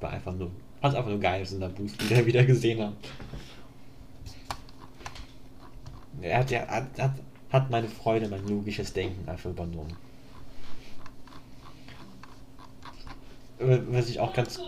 [0.00, 2.96] war einfach nur, fand einfach nur geil, dass in der Boost wieder, wieder gesehen haben.
[6.20, 7.12] Er hat, ja, hat, hat,
[7.50, 9.96] hat meine Freude, mein logisches Denken einfach übernommen.
[13.58, 14.60] Was ich auch ganz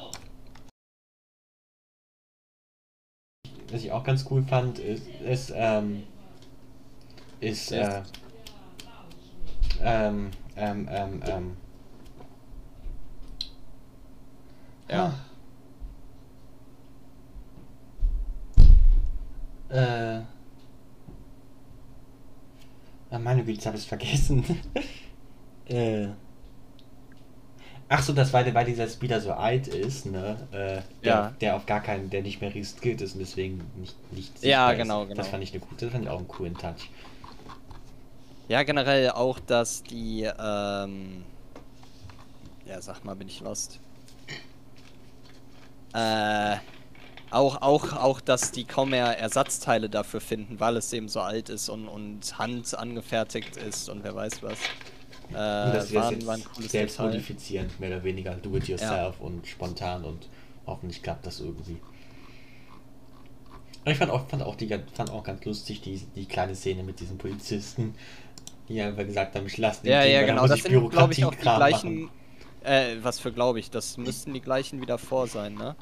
[3.71, 6.05] was ich auch ganz cool fand, ist, ist, ähm,
[7.41, 8.03] ist, äh,
[9.83, 11.57] ähm, ähm, ähm, ähm,
[14.89, 15.13] Ja.
[19.69, 20.21] Äh.
[23.11, 24.45] Ah, meine Güte, jetzt habe ich es vergessen.
[25.69, 26.09] äh.
[27.89, 30.37] Ach so, das war, weil dieser Speeder so alt ist, ne?
[30.51, 31.33] Äh, der, Ja.
[31.41, 34.73] der auf gar keinen, der nicht mehr riskiert ist und deswegen nicht, nicht Ja, sichtbar
[34.73, 34.79] ist.
[34.79, 35.15] genau, genau.
[35.15, 36.91] Das fand ich eine gute, das fand ich auch einen coolen Touch.
[38.49, 41.25] Ja, generell auch, dass die, ähm.
[42.67, 43.81] Ja, sag mal, bin ich lost.
[45.93, 46.57] Äh.
[47.33, 51.49] Auch, auch, auch, dass die kaum mehr Ersatzteile dafür finden, weil es eben so alt
[51.49, 54.59] ist und, und Hand angefertigt ist und wer weiß was.
[55.33, 57.07] Äh, Und dass sie das war, jetzt war ein cooles selbst Detail.
[57.09, 60.29] modifizieren, mehr oder weniger do it yourself und spontan und
[60.67, 61.79] hoffentlich klappt das irgendwie.
[63.85, 67.01] Ich fand auch, fand auch, die, fand auch ganz lustig die, die kleine Szene mit
[67.01, 67.97] diesen Polizisten,
[68.69, 70.47] die einfach gesagt haben, ich lasse den Ja, gehen, ja, genau.
[70.47, 72.11] muss Das sind, glaube ich, auch die Bürokratiekram gleichen.
[72.11, 72.13] machen.
[72.61, 73.71] Äh, was für glaube ich?
[73.71, 75.77] Das müssten die gleichen wieder vor sein, ne?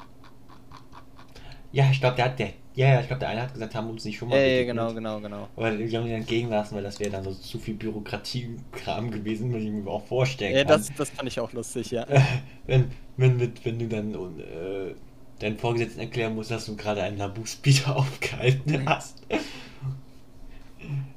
[1.71, 3.87] Ja, ich glaube, der, hat- der, Ja, ja, ich glaube, der eine hat gesagt, haben
[3.87, 5.51] wir uns nicht schon mal Ja, ja, genau, genau, genau.
[5.55, 9.11] Aber die haben ihn dann gehen lassen, weil das wäre dann so zu viel Bürokratiekram
[9.11, 10.85] gewesen, was ich mir auch vorstellen Ja, kann.
[10.85, 12.07] das, das fand ich auch lustig, ja.
[12.65, 14.95] wenn, wenn, mit, wenn du dann äh,
[15.39, 19.25] deinen Vorgesetzten erklären musst, dass du gerade einen Nabu-Speeder aufgehalten hast.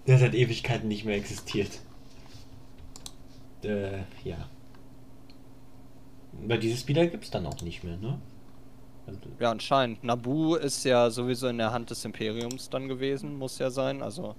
[0.09, 1.80] Der seit Ewigkeiten nicht mehr existiert.
[3.62, 4.48] Äh, ja.
[6.32, 8.18] Weil dieses Speeder gibt es dann auch nicht mehr, ne?
[9.06, 10.02] Also, Ja, anscheinend.
[10.02, 14.02] Nabu ist ja sowieso in der Hand des Imperiums dann gewesen, muss ja sein.
[14.02, 14.34] Also,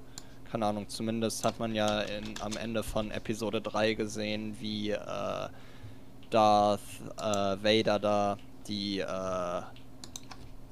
[0.51, 5.49] keine Ahnung, zumindest hat man ja in, am Ende von Episode 3 gesehen, wie äh,
[6.31, 6.81] Darth
[7.17, 9.59] äh, Vader da die äh,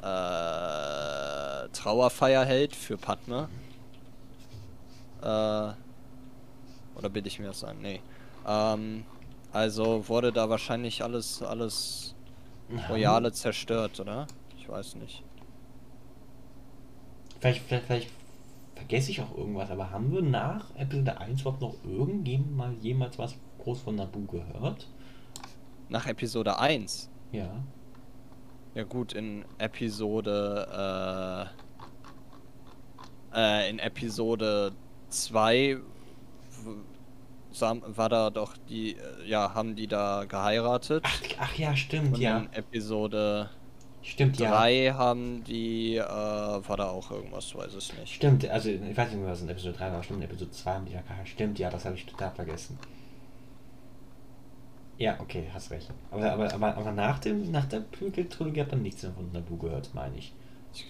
[0.02, 3.48] äh, Trauerfeier hält für Padme.
[3.52, 3.67] Äh,
[5.30, 7.80] oder bilde ich mir das ein?
[7.82, 8.02] Nee.
[8.48, 9.04] Ähm,
[9.52, 12.16] also wurde da wahrscheinlich alles, alles
[12.90, 14.28] Royale zerstört, oder?
[14.58, 15.24] Ich weiß nicht.
[17.40, 18.12] Vielleicht, vielleicht, vielleicht
[18.76, 23.18] vergesse ich auch irgendwas, aber haben wir nach Episode 1 überhaupt noch irgendjemand mal jemals
[23.18, 24.88] was groß von Nabu gehört?
[25.90, 27.10] Nach Episode 1.
[27.32, 27.50] Ja.
[28.76, 31.50] Ja gut, in Episode
[33.34, 34.72] äh, äh, in Episode
[35.10, 35.78] 2
[37.60, 41.04] war da doch die, äh, ja, haben die da geheiratet.
[41.06, 42.40] Ach, ach ja, stimmt, Und ja.
[42.40, 43.50] in Episode
[44.08, 44.52] Stimmt, ja.
[44.52, 48.14] 3 haben die, äh, war da auch irgendwas, weiß es nicht.
[48.14, 50.74] Stimmt, also ich weiß nicht mehr, was in Episode 3 war, stimmt, in Episode 2
[50.74, 51.28] haben die da geheiratet.
[51.28, 52.80] Stimmt, ja, das habe ich total vergessen.
[54.98, 55.92] Ja, okay, hast recht.
[56.10, 59.58] Aber, aber, aber, aber nach, dem, nach der Prequel-Trilogie hat man nichts mehr von Nabu
[59.58, 60.34] gehört, meine ich.
[60.74, 60.86] Ich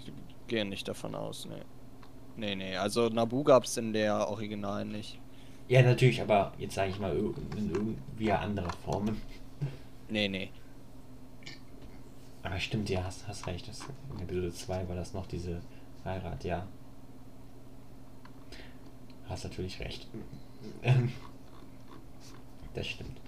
[0.47, 1.63] gehe nicht davon aus, nee.
[2.37, 5.19] Nee, nee, also Nabu gab's in der Originalen nicht.
[5.67, 9.21] Ja, natürlich, aber jetzt sage ich mal in irgendwie anderer Formen.
[10.09, 10.49] Nee, nee.
[12.41, 13.67] Aber stimmt, ja, hast, hast recht.
[13.67, 13.81] Das,
[14.15, 15.61] in Episode 2 war das noch diese
[16.05, 16.65] Heirat, ja.
[19.27, 20.07] Hast natürlich recht.
[22.73, 23.19] Das stimmt.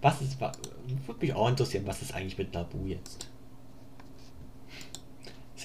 [0.00, 3.29] Was ist, würde mich auch interessieren, was ist eigentlich mit Nabu jetzt?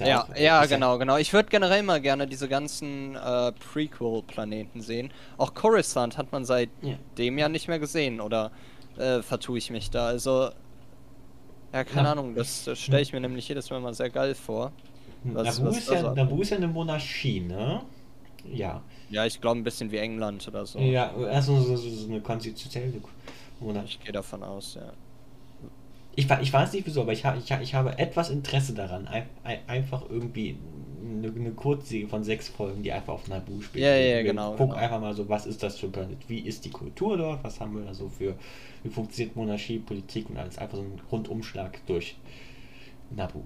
[0.01, 1.17] Ist Ja, auch- ja, genau, genau.
[1.17, 5.11] Ich würde generell mal gerne diese ganzen äh, Prequel-Planeten sehen.
[5.37, 7.45] Auch Coruscant hat man seitdem Ja.
[7.45, 8.51] ja nicht mehr gesehen, oder
[8.97, 10.07] äh, vertue ich mich da?
[10.07, 10.49] Also,
[11.73, 14.35] ja, keine Na- Ahnung, das, das stelle ich mir nämlich jedes Mal mal sehr geil
[14.35, 14.71] vor.
[15.23, 17.81] Was- Nabu, was ist da ja, Nabu ist ja eine Monarchie, ne?
[18.51, 18.81] Ja.
[19.09, 20.77] Ja, ich glaube ein bisschen wie England oder so.
[20.79, 23.01] Ja, also so, so, so eine konstitutionelle
[23.59, 23.97] Monarchie.
[23.99, 24.91] Ich gehe davon aus, ja.
[26.15, 29.25] Ich, ich weiß nicht wieso, aber ich, ha, ich, ich habe etwas Interesse daran, ein,
[29.43, 30.57] ein, einfach irgendwie
[31.03, 33.83] eine, eine Kurzserie von sechs Folgen, die einfach auf Nabu spielt.
[33.83, 34.75] Ja, ja, genau, Guck genau.
[34.75, 37.59] einfach mal so, was ist das für ein Planet, wie ist die Kultur dort, was
[37.59, 38.35] haben wir da so für,
[38.83, 40.57] wie funktioniert Monarchie, Politik und alles.
[40.57, 42.15] Einfach so ein Rundumschlag durch
[43.11, 43.41] Nabu.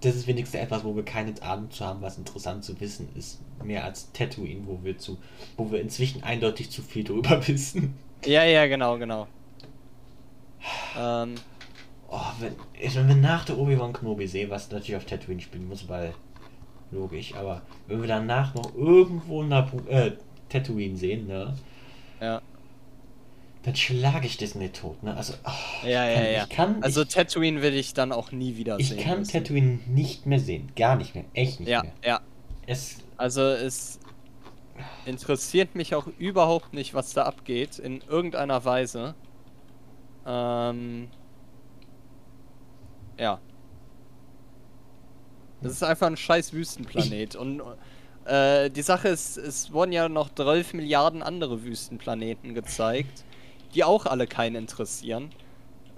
[0.00, 3.40] Das ist wenigstens etwas, wo wir keine Ahnung zu haben, was interessant zu wissen ist.
[3.62, 5.18] Mehr als Tatooine, wo wir zu,
[5.56, 7.94] wo wir inzwischen eindeutig zu viel darüber wissen.
[8.24, 9.28] Ja, ja, genau, genau.
[10.98, 11.34] Ähm,
[12.14, 15.66] Oh, wenn, ich- wenn wir nach der Obi-Wan Kenobi sehen, was natürlich auf Tatooine spielen
[15.66, 16.12] muss, weil
[16.90, 20.12] logisch, aber wenn wir danach noch irgendwo Nabu, äh,
[20.50, 21.54] Tatooine sehen, ne,
[22.20, 22.42] ja.
[23.62, 25.16] dann schlage ich Disney tot, ne?
[25.16, 26.42] Also, oh, Ja, ich kann, ja, ja.
[26.44, 28.98] Ich kann, Also ich, Tatooine will ich dann auch nie wieder ich sehen.
[29.00, 29.32] kann müssen.
[29.32, 31.92] Tatooine nicht mehr sehen, gar nicht mehr, echt nicht Ja, mehr.
[32.04, 32.20] ja.
[32.66, 33.98] Es, Also es
[35.06, 39.14] interessiert mich auch überhaupt nicht, was da abgeht, in irgendeiner Weise.
[40.26, 41.08] Ähm,
[43.18, 43.40] ja.
[45.60, 47.36] Das ist einfach ein scheiß Wüstenplanet.
[47.36, 47.62] Und
[48.24, 53.24] äh, die Sache ist, es wurden ja noch 12 Milliarden andere Wüstenplaneten gezeigt,
[53.74, 55.30] die auch alle keinen interessieren.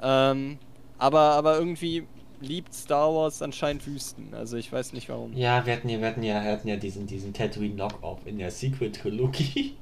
[0.02, 0.58] Ähm,
[0.98, 2.06] aber, aber irgendwie
[2.40, 4.34] liebt Star Wars anscheinend Wüsten.
[4.34, 5.32] Also ich weiß nicht warum.
[5.34, 8.38] ja, wir hatten ja, wir hatten ja, wir hatten ja diesen, diesen Tatooine Knock-Off in
[8.38, 9.76] der Sequel-Trilogie.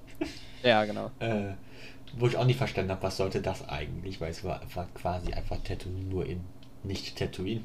[0.63, 1.11] Ja, genau.
[1.19, 1.55] äh,
[2.19, 5.33] wo ich auch nicht verstanden habe, was sollte das eigentlich, weil es war, war quasi
[5.33, 6.41] einfach Tatooine nur in
[6.85, 7.63] nicht Tatooine.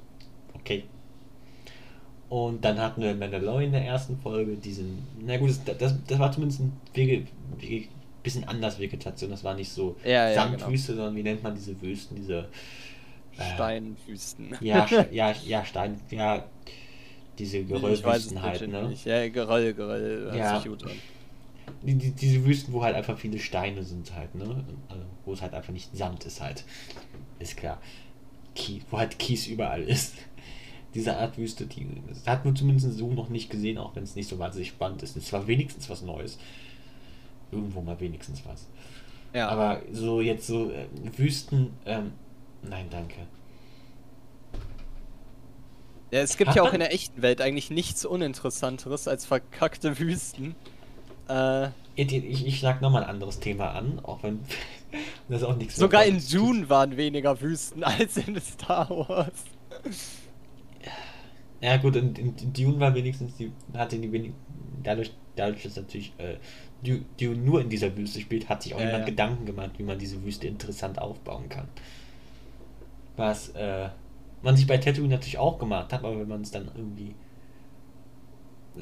[0.54, 0.84] Okay.
[2.30, 6.20] Und dann hatten wir Mandalorian in der ersten Folge diesen, na gut, das, das, das
[6.20, 7.26] war zumindest ein Wege,
[7.58, 7.88] Wege,
[8.22, 11.80] bisschen anders Vegetation, das war nicht so Ja, ja, Sandwüste, sondern wie nennt man diese
[11.82, 12.50] Wüsten, diese
[13.38, 14.58] äh, Steinwüsten.
[14.60, 16.43] ja, ja, ja, Stein, ja,
[17.39, 18.89] diese Geröllwüsten halt, ne?
[18.89, 19.06] nicht.
[19.06, 20.60] Ja, Geröll, Geröll, Ja.
[20.60, 20.91] sich gut an.
[21.84, 24.63] Die, die, diese Wüsten, wo halt einfach viele Steine sind halt, ne?
[24.89, 26.63] Also, wo es halt einfach nicht Sand ist halt.
[27.39, 27.80] Ist klar.
[28.55, 30.15] Kies, wo halt Kies überall ist.
[30.93, 31.86] Diese Art Wüste, die
[32.26, 35.15] hat man zumindest so noch nicht gesehen, auch wenn es nicht so wahnsinnig spannend ist.
[35.15, 36.39] Es war wenigstens was Neues.
[37.51, 38.68] Irgendwo mal wenigstens was.
[39.34, 40.88] Ja, Aber so jetzt so äh,
[41.18, 42.13] Wüsten, ähm,
[42.63, 43.28] nein, danke.
[46.11, 49.99] Ja, es gibt Hat ja auch in der echten Welt eigentlich nichts Uninteressanteres als verkackte
[49.99, 50.55] Wüsten.
[51.30, 54.46] Äh, Ich, ich, schlag nochmal ein anderes Thema an, auch wenn
[55.30, 59.46] das auch nichts sogar in Dune waren weniger Wüsten als in Star Wars.
[61.62, 64.34] Ja gut, in, in, in Dune war wenigstens die, hatte die wenig,
[64.84, 66.38] dadurch, dadurch, dass natürlich äh,
[66.84, 69.08] Du- Dune nur in dieser Wüste spielt, hat sich auch Ja, jemand ja.
[69.08, 71.68] Gedanken gemacht, wie man diese Wüste interessant aufbauen kann.
[73.16, 73.90] Was äh,
[74.42, 77.16] man sich bei Tatooine natürlich auch gemacht hat, aber wenn man es dann irgendwie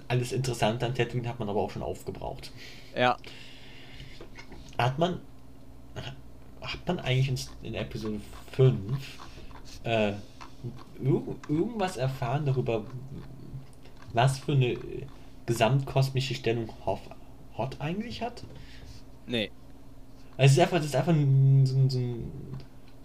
[0.07, 2.51] alles interessant an Tatooine hat man aber auch schon aufgebraucht.
[2.95, 3.17] Ja,
[4.77, 5.19] Hat man
[6.61, 7.29] hat man eigentlich
[7.61, 8.19] in, in Episode
[8.53, 9.19] 5
[9.83, 10.13] äh,
[10.99, 12.85] irg irgendwas erfahren darüber,
[14.13, 15.05] was für eine äh,
[15.45, 17.01] gesamtkosmische Stellung Hoff,
[17.57, 18.43] Hot eigentlich hat?
[19.27, 19.51] nee.
[20.37, 22.31] Also es ist einfach, das ist einfach ein, so ein, so ein,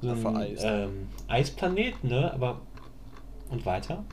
[0.00, 2.32] so ein ähm, Eisplanet, ne?
[2.32, 2.60] Aber
[3.50, 4.04] und weiter?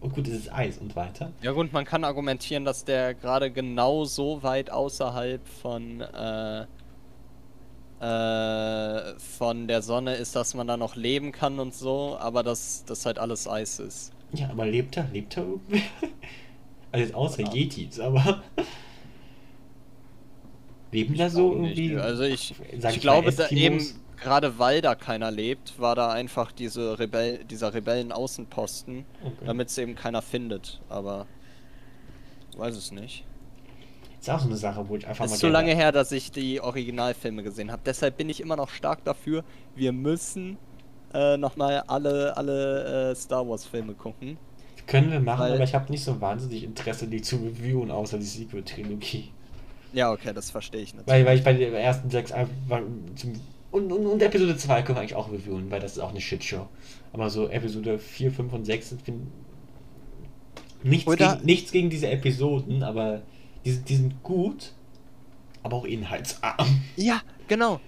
[0.00, 1.32] Und gut, es ist Eis und weiter.
[1.42, 6.66] Ja gut, man kann argumentieren, dass der gerade genau so weit außerhalb von äh,
[8.00, 12.84] äh, von der Sonne ist, dass man da noch leben kann und so, aber dass
[12.84, 14.12] das halt alles Eis ist.
[14.32, 15.08] Ja, aber lebt er?
[15.12, 15.82] Lebt er irgendwie?
[16.92, 17.52] Also jetzt außer Ja.
[17.52, 18.40] Yetis, aber
[20.92, 21.96] leben da so irgendwie?
[21.96, 23.84] Also ich, ich glaube, da eben?
[24.20, 29.32] Gerade weil da keiner lebt, war da einfach diese Rebell dieser Rebellen-Außenposten, Okay.
[29.46, 30.80] damit es eben keiner findet.
[30.88, 31.26] Aber
[32.56, 33.24] weiß es nicht.
[34.20, 36.10] Ist auch so eine Sache, wo ich einfach Es mal ist so lange her, dass
[36.12, 37.82] ich die Originalfilme gesehen habe.
[37.84, 39.44] Deshalb bin ich immer noch stark dafür.
[39.76, 40.56] Wir müssen
[41.12, 44.38] äh, nochmal alle, alle äh, Star Wars-Filme gucken.
[44.86, 48.18] Können wir machen, Weil- aber ich habe nicht so wahnsinnig Interesse, die zu reviewen, außer
[48.18, 49.30] die Sequel-Trilogie.
[49.92, 51.08] Ja, okay, das verstehe ich natürlich.
[51.12, 52.80] Weil, weil ich bei den ersten sechs einfach
[53.14, 53.34] zum,
[53.74, 56.20] und, und, und Episode 2 können wir eigentlich auch reviewen, weil das ist auch eine
[56.20, 56.68] Shitshow.
[57.12, 59.00] Aber so Episode 4, 5 und 6 sind
[60.82, 63.22] nichts, Oder- gegen, nichts gegen diese Episoden, aber
[63.64, 64.72] die, sind- die sind gut,
[65.62, 66.82] aber auch inhaltsarm.
[66.96, 67.80] Ja, genau.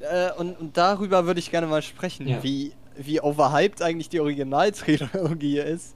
[0.00, 2.42] Äh, und, und darüber würde ich gerne mal sprechen, Ja.
[2.42, 5.94] wie, wie overhyped eigentlich die Originaltrilogie ist.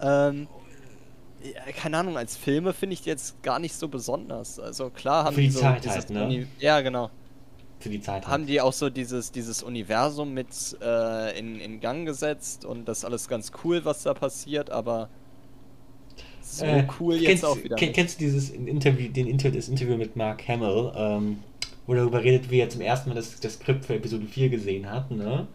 [0.00, 0.48] Ähm,
[1.76, 4.58] keine Ahnung, als Filme finde ich die jetzt gar nicht so besonders.
[4.58, 6.46] Also klar haben Für die die so Zeit halt, ne?
[6.58, 7.10] Ja, genau.
[7.84, 8.26] Für die Zeit.
[8.26, 10.48] Haben die auch so dieses, dieses Universum mit
[10.82, 15.08] äh, in, in Gang gesetzt und das ist alles ganz cool, was da passiert, aber
[16.40, 17.76] so Äh, cool jetzt kennst, auch wieder.
[17.76, 17.94] ken- nicht.
[17.96, 21.38] Kennst du dieses Interview, den Inter das Interview mit Mark Hamill, ähm,
[21.86, 24.48] wo er darüber redet, wie er zum ersten Mal das, das Skript für Episode 4
[24.48, 25.46] gesehen hat, ne?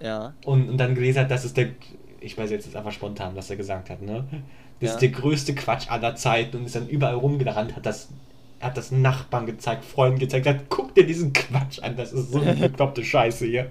[0.00, 0.34] Ja.
[0.44, 1.68] Und, und dann gelesen hat, dass es der,
[2.20, 4.24] ich weiß jetzt ist einfach spontan, was er gesagt hat, ne?
[4.80, 4.94] Das Ja.
[4.94, 8.08] ist der größte Quatsch aller Zeiten und ist dann überall rumgerannt, hat das,
[8.60, 12.40] hat das Nachbarn gezeigt, Freunden gezeigt, hat, guck dir diesen Quatsch an, das ist so
[12.40, 13.70] eine bekloppte Scheiße hier.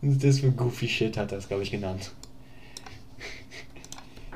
[0.00, 2.10] Das für goofy Shit hat er das, glaube ich, genannt.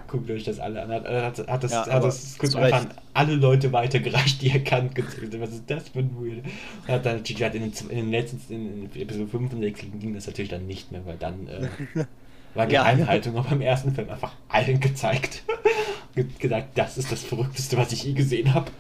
[0.07, 0.91] Guckt euch das alle an.
[0.91, 4.61] Hat, hat, hat das, Ja, hat das Skript einfach an alle Leute weitergereicht, die er
[4.63, 4.91] kann.
[5.41, 6.45] Was ist das für ein Weird?
[6.87, 10.15] Hat dann gesagt, in den, in den letzten, in, in Episode 5 und 6 ging
[10.15, 11.69] das natürlich dann nicht mehr, weil dann äh,
[12.55, 12.85] war Ja.
[12.85, 15.43] Geheimhaltung, aber im ersten Film einfach allen gezeigt.
[16.17, 18.71] Ge- gesagt, das ist das Verrückteste, was ich je gesehen habe.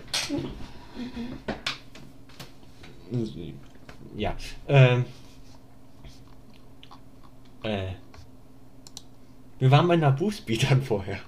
[4.17, 4.35] Ja,
[4.69, 5.05] ähm.
[7.63, 7.89] Äh.
[9.59, 11.19] Wir waren bei Naboo-Speedern vorher.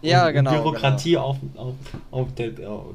[0.00, 1.74] Ja, Und- genau, Bürokratie auf, auf,
[2.12, 2.94] auf der, auf,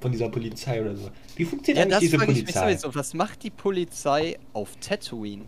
[0.00, 1.10] von dieser Polizei oder so.
[1.36, 2.76] Wie funktioniert Ja, eigentlich das diese ich mich Polizei?
[2.76, 2.94] sowieso.
[2.94, 5.44] Was macht die Polizei auf Tatooine?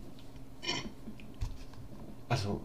[2.27, 2.59] Also,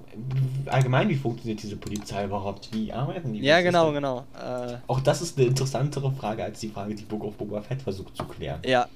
[0.67, 2.71] allgemein, wie funktioniert diese Polizei überhaupt?
[2.73, 3.41] Wie arbeiten die?
[3.41, 4.25] Ja, genau, genau.
[4.35, 7.83] Äh, Auch das ist eine interessantere Frage als die Frage, die Book of Boba Fett
[7.83, 8.61] versucht zu klären.
[8.65, 8.89] ja.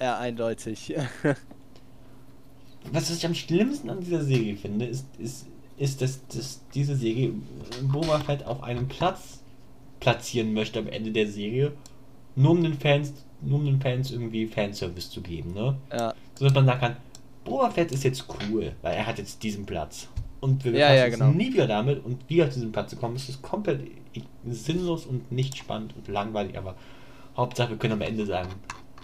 [0.00, 0.94] Ja, eindeutig.
[2.92, 7.32] Was ich am schlimmsten an dieser Serie finde, ist, ist, ist dass, dass diese Serie
[7.82, 9.40] Boba Fett auf einem Platz
[9.98, 11.72] platzieren möchte am Ende der Serie,
[12.36, 15.76] nur um den Fans, nur um den Fans irgendwie Fanservice zu geben, ne?
[15.92, 16.14] ja.
[16.38, 16.96] So dass man sagen kann,
[17.48, 20.08] Boba Fett ist jetzt cool, weil er hat jetzt diesen Platz.
[20.40, 21.30] Und wir Ja, befassen ja, uns genau.
[21.30, 23.80] nie wieder damit und wie auf diesen Platz zu kommen, ist es komplett
[24.46, 26.76] sinnlos und nicht spannend und langweilig, aber
[27.36, 28.48] Hauptsache wir können am Ende sagen,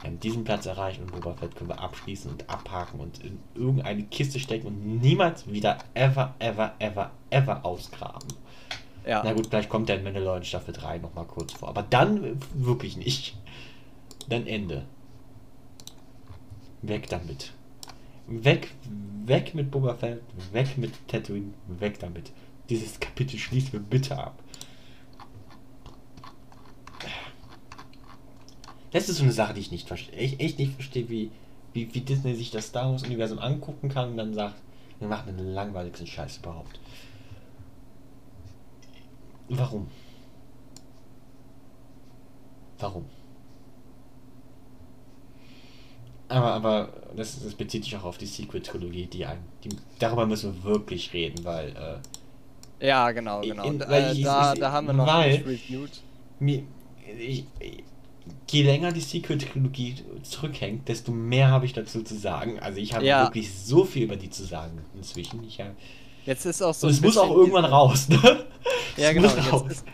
[0.00, 3.38] wir haben diesen Platz erreicht und Boba Fett können wir abschließen und abhaken und in
[3.54, 8.28] irgendeine Kiste stecken und niemals wieder ever, ever, ever, ever ausgraben.
[9.06, 9.22] Ja.
[9.24, 12.96] Na gut, vielleicht kommt der in Mandalorian Staffel 3 nochmal kurz vor, aber dann wirklich
[12.96, 13.36] nicht.
[14.28, 14.84] Dann Ende.
[16.82, 17.52] Weg damit.
[18.26, 18.74] Weg,
[19.26, 20.22] weg mit Boba Fett,
[20.52, 22.32] weg mit Tatooine, weg damit.
[22.70, 24.38] Dieses Kapitel schließen wir bitte ab.
[28.92, 30.18] Das ist so eine Sache, die ich nicht verstehe.
[30.18, 31.30] Ich echt nicht verstehe, wie,
[31.72, 34.54] wie, wie Disney sich das Star Wars-Universum angucken kann und dann sagt,
[35.00, 36.78] Wir machen den langweiligsten Scheiß überhaupt.
[39.48, 39.88] Warum?
[42.78, 43.04] Warum?
[46.34, 49.68] Aber, aber das, das bezieht sich auch auf die Sequel-Trilogie, die, ein, die
[49.98, 51.68] darüber müssen wir wirklich reden, weil
[52.80, 53.64] äh, Ja, genau, genau.
[53.64, 55.90] In- weil äh, ich- da, ich- da haben wir noch weil- reviewed.
[56.40, 56.62] mir,
[57.18, 57.44] ich,
[58.50, 62.58] je länger die Sequel-Trilogie zurückhängt, desto mehr habe ich dazu zu sagen.
[62.60, 63.24] Also ich habe Ja.
[63.24, 65.44] wirklich so viel über die zu sagen inzwischen.
[65.46, 65.74] Ich hab,
[66.26, 68.44] Jetzt ist auch so und es muss auch irgendwann raus, ne?
[68.96, 69.28] Ja, genau.
[69.28, 69.84] Jetzt ist,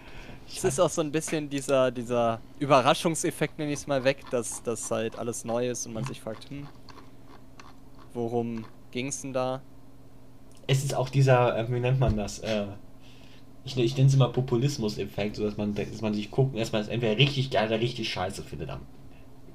[0.57, 4.63] es ist auch so ein bisschen dieser, dieser Überraschungseffekt, nenne ich es mal, weg, dass
[4.63, 6.67] das halt alles neu ist und man sich fragt, hm,
[8.15, 9.63] worum ging's denn da?
[10.67, 12.41] Es ist auch dieser, äh, wie nennt man das?
[12.41, 12.67] Äh,
[13.65, 17.17] ich, ich nenne es immer Populismus-Effekt, so dass man, dass man sich man es entweder
[17.19, 18.71] richtig geil oder richtig scheiße findet.
[18.71, 18.81] Am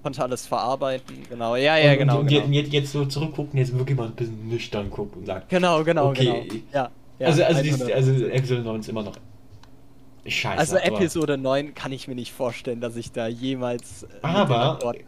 [0.04, 1.56] Konnte alles verarbeiten, genau.
[1.56, 2.20] Ja, ja, und, genau.
[2.20, 2.46] Und, genau.
[2.46, 5.84] und jetzt, jetzt so zurückgucken, jetzt wirklich mal ein bisschen nüchtern gucken und sagen, Genau,
[5.84, 6.43] genau, Okay.
[6.48, 6.64] genau.
[6.72, 7.88] Ja, ja, also, also, 100.
[7.88, 9.16] die, also Episode 9 ist immer noch
[10.28, 10.58] scheiße.
[10.60, 15.04] Also Episode 9 kann ich mir nicht vorstellen, dass ich da jemals äh, Aber, äh,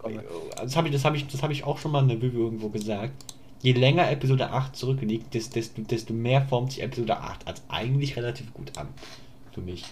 [0.62, 2.44] das habe ich, das hab ich, das hab ich auch schon mal in der Review
[2.46, 3.14] irgendwo gesagt,
[3.62, 8.16] je länger Episode 8 zurückliegt, des- desto, desto mehr formt sich Episode 8 als eigentlich
[8.16, 8.88] relativ gut an.
[9.54, 9.84] Für mich.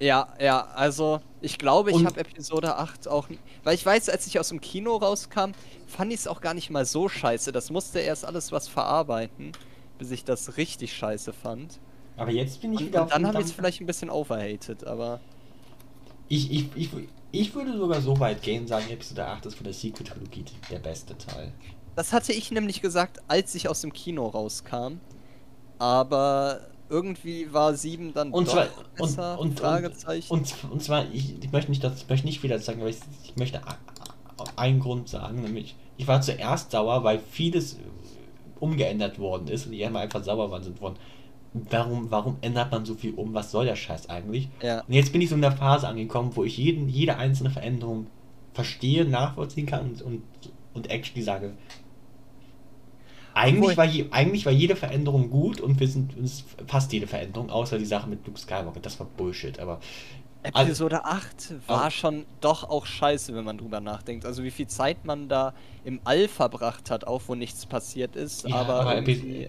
[0.00, 3.28] Ja, ja, also ich glaube, ich habe Episode 8 auch.
[3.64, 5.50] Weil ich weiß, als ich aus dem Kino rauskam,
[5.86, 7.50] fand ich es auch gar nicht mal so scheiße.
[7.50, 9.52] Das musste erst alles was verarbeiten,
[9.98, 11.80] bis ich das richtig scheiße fand.
[12.18, 14.10] Aber jetzt bin ich Und, wieder und dann dem habe ich es vielleicht ein bisschen
[14.10, 15.20] overhated, aber.
[16.28, 16.90] Ich, ich, ich,
[17.30, 21.16] ich würde sogar so weit gehen, sagen, Episode 8 ist von der Sequel-Trilogie der beste
[21.16, 21.52] Teil.
[21.96, 25.00] Das hatte ich nämlich gesagt, als ich aus dem Kino rauskam.
[25.78, 31.42] Aber irgendwie war 7 dann Und zwar, und, besser, und, und, und, und zwar, ich,
[31.42, 33.60] ich möchte nicht, das, ich möchte nicht wieder sagen, aber ich, ich möchte
[34.56, 37.78] einen Grund sagen, nämlich, ich war zuerst sauer, weil vieles
[38.60, 40.96] umgeändert worden ist und die immer einfach sauer waren sind worden.
[41.52, 43.34] Warum, warum ändert man so viel um?
[43.34, 44.48] Was soll der Scheiß eigentlich?
[44.62, 44.82] ja.
[44.82, 48.06] Und jetzt bin ich so in der Phase angekommen, wo ich jeden, jede einzelne Veränderung
[48.52, 50.22] verstehe, nachvollziehen kann und, und,
[50.74, 51.54] und actually sage,
[53.34, 57.50] eigentlich war, je, eigentlich war jede Veränderung gut und wir sind uns fast jede Veränderung,
[57.50, 59.80] außer die Sache mit Luke Skywalker, das war Bullshit, aber
[60.42, 64.24] Episode 8 war Also- schon doch auch scheiße, wenn man drüber nachdenkt.
[64.24, 65.52] Also wie viel Zeit man da
[65.84, 69.48] im All verbracht hat, auch wo nichts passiert ist, Ja, aber, aber Epi- äh,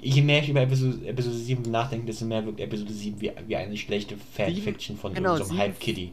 [0.00, 3.56] je mehr ich über Episode, Episode 7 nachdenke, desto mehr wirkt Episode 7 wie, wie
[3.56, 6.12] eine schlechte Fanfiction von genau, so einem sieben- Hype-Kitty.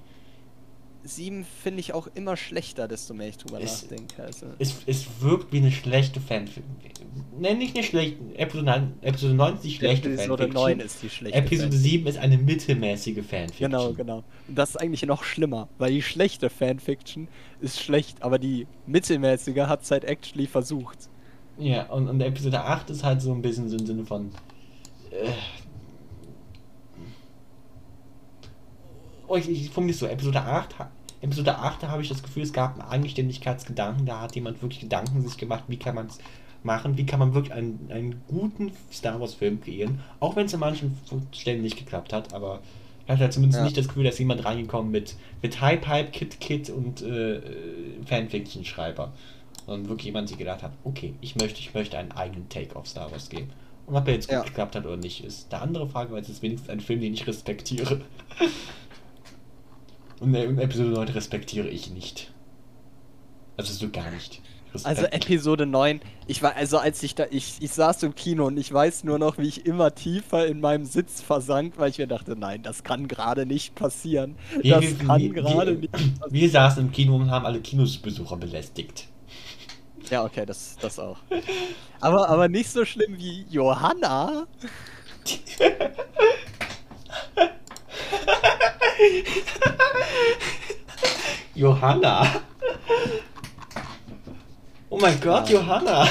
[1.07, 4.23] 7 finde ich auch immer schlechter, desto mehr ich drüber Es- nachdenke.
[4.23, 4.47] Also.
[4.59, 6.63] Es, es wirkt wie eine schlechte Fanfiction.
[7.39, 10.53] Nenn nicht eine schlechte, Episode 9, Episode 9 ist die schlechte Episode Fanfiction.
[10.77, 11.37] 9 ist die schlechte.
[11.39, 13.71] Episode Fan- 7 ist eine mittelmäßige Fanfiction.
[13.71, 14.23] Genau, genau.
[14.47, 17.27] Und das ist eigentlich noch schlimmer, weil die schlechte Fanfiction
[17.61, 21.09] ist schlecht, aber die mittelmäßige hat es halt actually versucht.
[21.57, 24.29] Ja, und, und Episode 8 ist halt so ein bisschen so im Sinne von.
[25.11, 25.29] Äh,
[29.27, 30.91] oh, ich, ich formuliere es so, Episode 8, ha-
[31.22, 34.82] Episode 8, da habe ich das Gefühl, es gab einen Eigenständigkeitsgedanken, da hat jemand wirklich
[34.82, 36.20] Gedanken sich gemacht, wie kann man es
[36.63, 40.53] machen, wie kann man wirklich einen, einen guten Star Wars Film kreieren, auch wenn es
[40.53, 40.97] an manchen
[41.32, 42.61] Stellen nicht geklappt hat, aber
[43.05, 43.63] ich hatte halt zumindest Ja.
[43.63, 47.41] nicht das Gefühl, dass jemand reingekommen mit, mit Hype, Hype, Kit, Kit und äh,
[48.05, 49.13] Fanfiction-Schreiber.
[49.65, 52.88] Und wirklich jemand sich gedacht hat, okay, ich möchte, ich möchte einen eigenen Take auf
[52.88, 53.49] Star Wars geben.
[53.86, 54.43] Und ob er jetzt gut Ja.
[54.43, 57.13] geklappt hat oder nicht, ist eine andere Frage, weil es ist wenigstens ein Film, den
[57.13, 58.01] ich respektiere.
[60.20, 62.32] Und Episode 9 respektiere ich nicht.
[63.55, 64.41] Also so gar nicht.
[64.84, 65.05] Also.
[65.05, 68.72] Episode 9, ich war, also als ich da, ich, ich saß im Kino und ich
[68.72, 72.36] weiß nur noch, wie ich immer tiefer in meinem Sitz versank, weil ich mir dachte,
[72.38, 74.36] nein, das kann gerade nicht passieren.
[74.61, 76.22] Wir- Das wir- kann gerade nicht passieren.
[76.30, 79.07] Wir saßen im Kino und haben alle Kinosbesucher belästigt.
[80.11, 81.18] Ja, okay, das, das auch.
[81.99, 84.45] Aber, aber nicht so schlimm wie Johanna.
[91.55, 92.41] Johanna!
[94.89, 95.49] Oh mein Gott.
[95.49, 96.07] Johanna!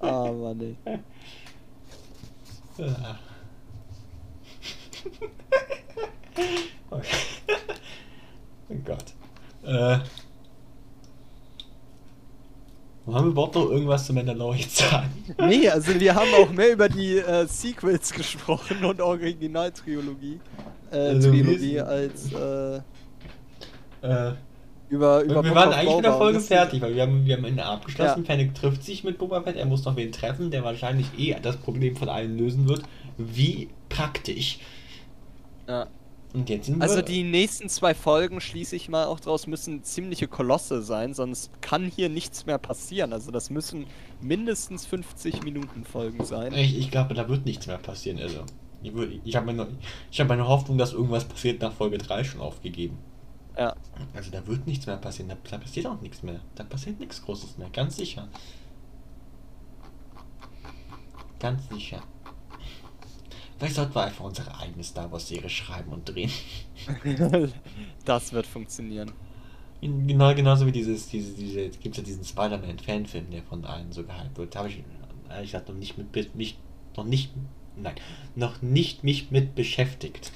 [0.00, 0.76] Ah, Mann, ey.
[6.90, 7.16] Okay.
[8.70, 9.12] Oh Gott.
[9.64, 9.98] Äh.
[13.06, 15.10] Haben wir überhaupt noch irgendwas zu Mandalorian sagen?
[15.48, 20.40] Nee, also wir haben auch mehr über die äh, Sequels gesprochen und Originaltrilogie.
[20.90, 22.80] Äh, Also Trilogie als äh,
[24.02, 24.32] Äh,
[24.88, 27.64] über, über wir waren eigentlich mit der Folge fertig, weil wir haben, wir haben eine
[27.64, 28.24] abgeschlossen.
[28.24, 28.26] Ja.
[28.26, 31.56] Fennec trifft sich mit Boba Fett, er muss noch wen treffen, der wahrscheinlich eh das
[31.56, 32.82] Problem von allen lösen wird.
[33.16, 34.58] Wie praktisch.
[35.68, 35.86] Ja.
[36.32, 39.84] Und jetzt sind Also wir, die nächsten zwei Folgen, schließe ich mal auch draus, müssen
[39.84, 43.12] ziemliche Kolosse sein, sonst kann hier nichts mehr passieren.
[43.12, 43.86] Also das müssen
[44.20, 46.54] mindestens 50 Minuten Folgen sein.
[46.54, 48.18] Ich, ich glaube, da wird nichts mehr passieren.
[48.18, 48.44] Also,
[48.82, 48.92] ich,
[49.24, 49.68] ich habe meine,
[50.10, 52.98] ich hab meine Hoffnung, dass irgendwas passiert nach Folge 3 schon aufgegeben.
[53.58, 53.76] Ja.
[54.14, 55.28] Also da wird nichts mehr passieren.
[55.28, 56.40] Da, da passiert auch nichts mehr.
[56.54, 57.68] Da passiert nichts Großes mehr.
[57.70, 58.28] Ganz sicher.
[61.38, 62.02] Ganz sicher.
[63.62, 66.32] Vielleicht sollten wir einfach unsere eigene Star Wars Serie schreiben und drehen.
[68.04, 69.12] das wird funktionieren.
[69.80, 74.36] Genau, genauso wie dieses, diese, diese, gibt ja diesen Spider-Man-Fanfilm, der von allen so gehypt
[74.36, 74.52] wird.
[74.52, 74.82] Da habe ich
[75.30, 76.58] ehrlich gesagt noch nicht mit mich
[76.96, 77.30] noch nicht
[77.76, 77.94] nein,
[78.34, 80.32] noch nicht mich mit beschäftigt.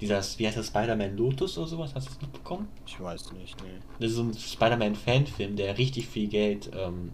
[0.00, 1.94] Dieser, wie heißt das, Spider-Man Lotus oder sowas?
[1.94, 2.66] Hast du das mitbekommen?
[2.84, 3.78] Ich weiß nicht, nee.
[4.00, 7.12] Das ist so ein Spider-Man-Fanfilm, der richtig viel Geld ähm,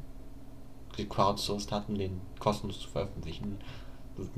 [0.96, 3.58] gecrowdsourced hat, um den kostenlos zu veröffentlichen.
[4.16, 4.34] Mit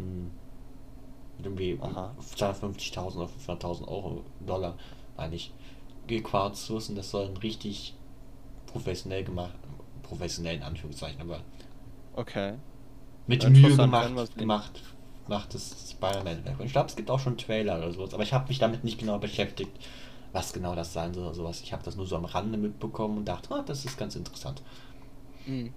[1.39, 2.15] irgendwie Aha.
[2.37, 4.77] 250.000 oder 500.000 Euro, Dollar,
[5.17, 5.53] meine ich,
[6.07, 7.95] gecrowdsourced und das soll ein richtig
[8.67, 9.55] professionell gemacht,
[10.03, 11.41] professionell in Anführungszeichen, aber
[12.15, 12.55] Okay.
[13.27, 14.83] mit Mühe gemacht, gemacht,
[15.29, 16.61] macht das Spider-Man-Werk.
[16.61, 18.85] Und ich glaube, es gibt auch schon Trailer oder sowas, aber ich habe mich damit
[18.85, 19.73] nicht genau beschäftigt,
[20.33, 21.61] was genau das sein soll oder sowas.
[21.63, 24.63] Ich habe das nur so am Rande mitbekommen und dachte, ah, das ist ganz interessant.
[25.47, 25.73] Hm.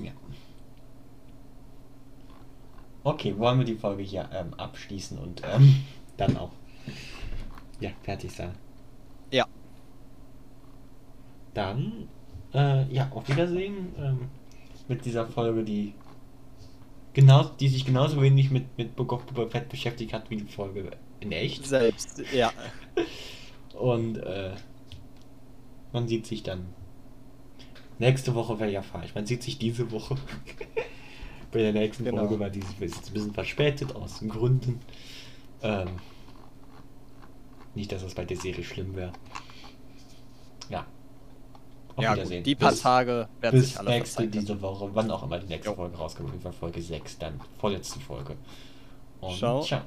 [0.00, 0.12] Ja.
[3.02, 5.84] Okay, wollen wir die Folge hier ähm, abschließen und ähm,
[6.16, 6.50] dann auch
[7.80, 8.52] ja, fertig sein.
[9.30, 9.46] Ja.
[11.54, 12.08] Dann,
[12.52, 14.28] äh, ja, auf Wiedersehen ähm,
[14.88, 15.94] mit dieser Folge, die
[17.14, 20.52] genau, die sich genauso wenig mit, mit Book of Boba Fett beschäftigt hat wie die
[20.52, 20.90] Folge
[21.20, 21.66] in echt.
[21.66, 22.52] Selbst, ja.
[23.74, 24.52] Und äh,
[25.92, 26.66] man sieht sich dann
[28.00, 29.14] nächste Woche wäre ja falsch.
[29.14, 30.16] Man sieht sich diese Woche
[31.52, 32.18] bei der nächsten Genau.
[32.26, 34.80] Folge, weil die ist jetzt ein bisschen verspätet aus Gründen.
[35.62, 35.88] Ähm,
[37.74, 39.12] nicht, dass das bei der Serie schlimm wäre.
[40.68, 40.86] Ja.
[41.96, 42.38] Auf Ja, Wiedersehen.
[42.38, 45.38] gut, die paar Bis- Tage werden sich bis alle nächste diese Woche, wann auch immer
[45.38, 45.76] die nächste Jo.
[45.76, 48.36] Folge rauskommt, auf jeden Fall Folge 6, dann vorletzte Folge.
[49.20, 49.62] Und Ciao.
[49.62, 49.82] ciao.